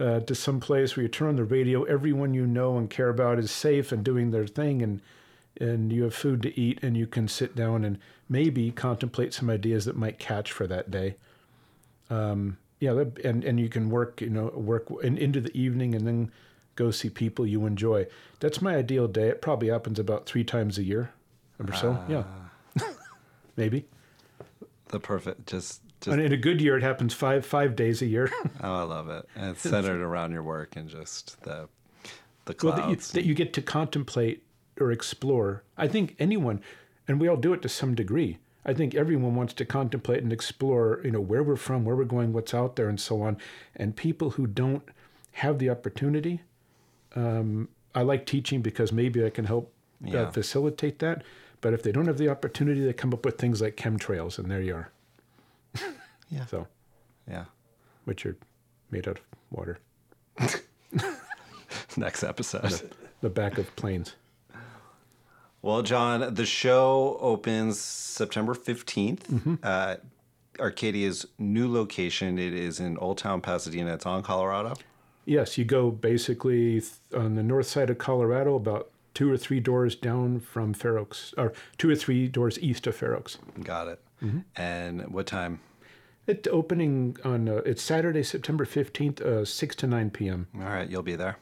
[0.00, 1.84] uh, to some place where you turn on the radio.
[1.84, 5.00] Everyone you know and care about is safe and doing their thing, and
[5.60, 7.98] and you have food to eat, and you can sit down and
[8.28, 11.16] maybe contemplate some ideas that might catch for that day.
[12.10, 15.94] Um, yeah that, and and you can work you know work in, into the evening
[15.94, 16.32] and then
[16.74, 18.06] go see people you enjoy.
[18.40, 19.28] That's my ideal day.
[19.28, 21.12] It probably happens about three times a year
[21.60, 22.02] or so.
[22.08, 22.24] Yeah.
[23.56, 23.84] Maybe.
[24.88, 28.06] The perfect, just just and in a good year it happens five five days a
[28.06, 28.30] year.
[28.64, 29.28] Oh, I love it.
[29.36, 31.68] And it's centered around your work and just the
[32.46, 33.12] the well, clouds.
[33.12, 34.42] that, you, that you get to contemplate
[34.82, 35.62] or explore.
[35.78, 36.60] I think anyone
[37.08, 38.38] and we all do it to some degree.
[38.64, 42.04] I think everyone wants to contemplate and explore you know where we're from where we're
[42.04, 43.36] going what's out there and so on.
[43.76, 44.82] And people who don't
[45.32, 46.42] have the opportunity
[47.16, 49.72] um, i like teaching because maybe i can help
[50.04, 50.22] Yeah.
[50.22, 51.22] uh, facilitate that.
[51.60, 54.50] But if they don't have the opportunity they come up with things like chemtrails and
[54.50, 54.90] there you are.
[56.28, 56.66] Yeah, so
[57.28, 57.44] yeah.
[58.04, 58.36] which are
[58.90, 59.78] made out of water.
[61.96, 62.90] Next episode.
[63.20, 64.14] the back of planes
[65.62, 70.02] Well, John, the show opens September 15th at
[70.58, 72.38] Arcadia's new location.
[72.38, 73.94] It is in Old Town Pasadena.
[73.94, 74.74] It's on Colorado.
[75.24, 79.60] Yes, you go basically th- on the north side of Colorado, about two or three
[79.60, 83.38] doors down from Fair Oaks, or two or three doors east of Fair Oaks.
[83.62, 84.00] Got it.
[84.56, 85.60] And what time?
[86.28, 90.46] It opening on uh, it's Saturday, September fifteenth, uh, six to nine p.m.
[90.54, 91.38] All right, you'll be there.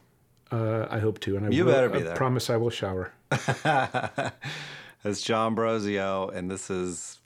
[0.51, 2.17] Uh, I hope to, and I You will, better be I there.
[2.17, 3.13] Promise I will shower.
[5.03, 7.21] It's John Brosio, and this is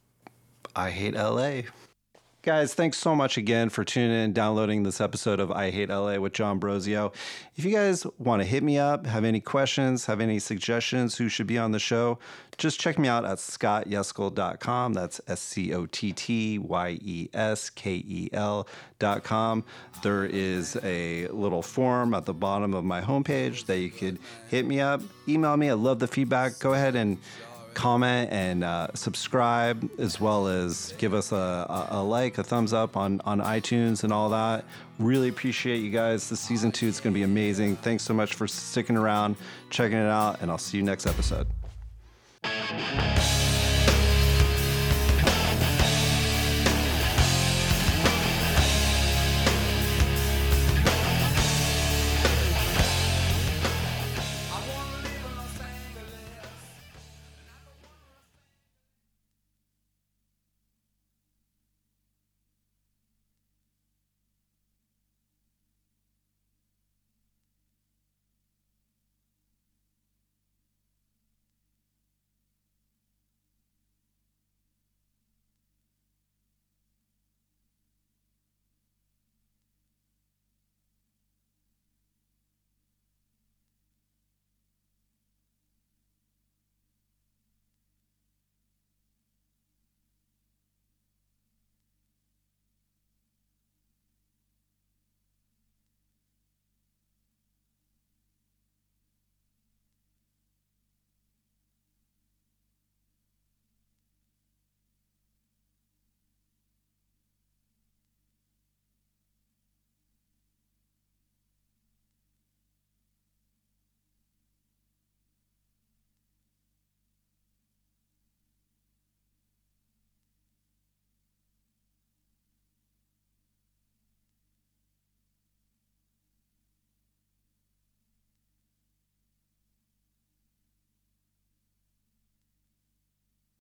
[0.76, 1.62] I Hate LA.
[2.44, 6.18] Guys, thanks so much again for tuning in, downloading this episode of I Hate LA
[6.18, 7.10] with John Brosio.
[7.56, 11.30] If you guys want to hit me up, have any questions, have any suggestions who
[11.30, 12.18] should be on the show,
[12.58, 14.92] just check me out at scottyeskel.com.
[14.92, 19.64] That's S C O T T Y E S K E L.com.
[20.02, 24.18] There is a little form at the bottom of my homepage that you could
[24.48, 25.70] hit me up, email me.
[25.70, 26.58] I love the feedback.
[26.58, 27.16] Go ahead and
[27.74, 32.72] comment and uh, subscribe as well as give us a, a, a, like a thumbs
[32.72, 34.64] up on, on itunes and all that.
[34.98, 36.28] Really appreciate you guys.
[36.28, 37.76] This season two is going to be amazing.
[37.76, 39.36] Thanks so much for sticking around
[39.70, 41.46] checking it out and i'll see you next episode